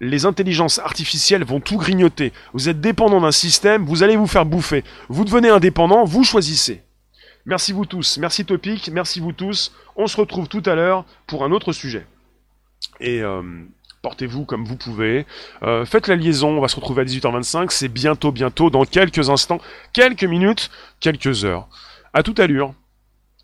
[0.00, 2.32] les intelligences artificielles vont tout grignoter.
[2.52, 4.84] Vous êtes dépendant d'un système, vous allez vous faire bouffer.
[5.08, 6.82] Vous devenez indépendant, vous choisissez.
[7.46, 9.72] Merci vous tous, merci Topic, merci vous tous.
[9.96, 12.06] On se retrouve tout à l'heure pour un autre sujet.
[13.00, 13.42] Et euh,
[14.02, 15.26] portez-vous comme vous pouvez.
[15.62, 19.30] Euh, faites la liaison, on va se retrouver à 18h25, c'est bientôt, bientôt, dans quelques
[19.30, 19.60] instants,
[19.92, 20.70] quelques minutes,
[21.00, 21.68] quelques heures.
[22.12, 22.74] À toute allure.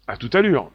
[0.06, 0.70] À toute allure.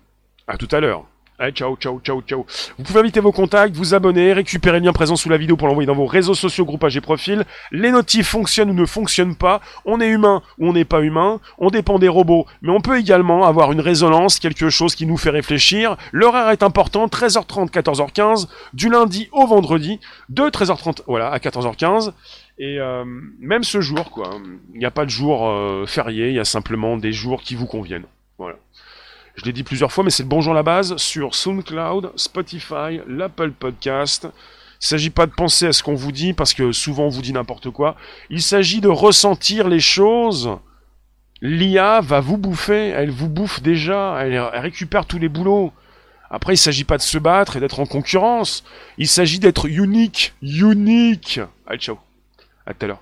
[0.47, 1.05] À tout à l'heure.
[1.41, 2.45] Allez, ciao, ciao, ciao, ciao.
[2.77, 5.69] Vous pouvez inviter vos contacts, vous abonner, récupérer le lien présent sous la vidéo pour
[5.69, 7.45] l'envoyer dans vos réseaux sociaux, groupages et profils.
[7.71, 9.61] Les notifs fonctionnent ou ne fonctionnent pas.
[9.85, 11.39] On est humain ou on n'est pas humain.
[11.57, 12.45] On dépend des robots.
[12.61, 15.95] Mais on peut également avoir une résonance, quelque chose qui nous fait réfléchir.
[16.11, 22.11] L'horaire est important, 13h30, 14h15, du lundi au vendredi, de 13h30, voilà, à 14h15.
[22.57, 23.05] Et euh,
[23.39, 24.31] même ce jour, quoi.
[24.73, 27.55] Il n'y a pas de jour euh, férié, il y a simplement des jours qui
[27.55, 28.07] vous conviennent.
[29.39, 32.99] Je l'ai dit plusieurs fois, mais c'est le bonjour à la base sur SoundCloud, Spotify,
[33.07, 34.23] l'Apple Podcast.
[34.25, 34.31] Il ne
[34.79, 37.31] s'agit pas de penser à ce qu'on vous dit, parce que souvent on vous dit
[37.31, 37.95] n'importe quoi.
[38.29, 40.57] Il s'agit de ressentir les choses.
[41.41, 45.71] L'IA va vous bouffer, elle vous bouffe déjà, elle, récupère tous les boulots.
[46.29, 48.65] Après, il ne s'agit pas de se battre et d'être en concurrence.
[48.97, 51.39] Il s'agit d'être unique, unique.
[51.65, 51.97] Allez, ciao.
[52.65, 53.01] À tout à l'heure.